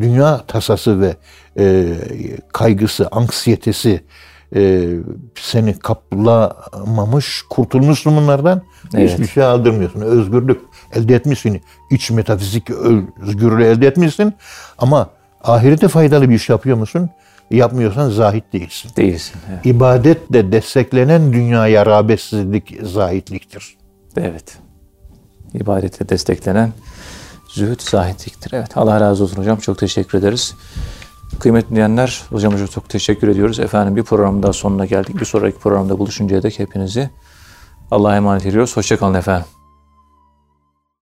Dünya 0.00 0.46
tasası 0.46 1.00
ve 1.00 1.16
e, 1.58 1.94
kaygısı, 2.52 3.08
anksiyetesi 3.10 4.00
e, 4.54 4.88
seni 5.34 5.78
kaplamamış, 5.78 7.42
kurtulmuşsun 7.50 8.16
bunlardan. 8.16 8.62
Evet. 8.94 9.10
Hiçbir 9.10 9.26
şey 9.26 9.42
aldırmıyorsun. 9.42 10.00
Özgürlük 10.00 10.60
elde 10.94 11.14
etmişsin. 11.14 11.60
İç 11.90 12.10
metafizik 12.10 12.70
özgürlüğü 13.22 13.64
elde 13.64 13.86
etmişsin. 13.86 14.34
Ama 14.78 15.10
ahirete 15.42 15.88
faydalı 15.88 16.30
bir 16.30 16.34
iş 16.34 16.48
yapıyor 16.48 16.76
musun? 16.76 17.10
Yapmıyorsan 17.50 18.10
zahit 18.10 18.52
değilsin. 18.52 18.90
Değilsin. 18.96 19.36
Evet. 19.50 19.66
İbadetle 19.66 20.52
desteklenen 20.52 21.32
dünyaya 21.32 21.86
rağbetsizlik 21.86 22.78
zahitliktir. 22.82 23.76
evet. 24.16 24.58
İbadete 25.54 26.08
desteklenen 26.08 26.72
zühd 27.52 27.80
zahitliktir. 27.80 28.52
Evet. 28.54 28.76
Allah 28.76 29.00
razı 29.00 29.24
olsun 29.24 29.36
hocam. 29.36 29.58
Çok 29.58 29.78
teşekkür 29.78 30.18
ederiz. 30.18 30.54
Kıymetli 31.40 31.70
dinleyenler, 31.70 32.22
hocamıza 32.30 32.66
çok 32.66 32.88
teşekkür 32.88 33.28
ediyoruz. 33.28 33.60
Efendim 33.60 33.96
bir 33.96 34.02
programın 34.02 34.42
daha 34.42 34.52
sonuna 34.52 34.86
geldik. 34.86 35.20
Bir 35.20 35.24
sonraki 35.24 35.58
programda 35.58 35.98
buluşuncaya 35.98 36.42
dek 36.42 36.58
hepinizi 36.58 37.10
Allah'a 37.90 38.16
emanet 38.16 38.46
ediyoruz. 38.46 38.76
Hoşçakalın 38.76 39.14
efendim. 39.14 39.59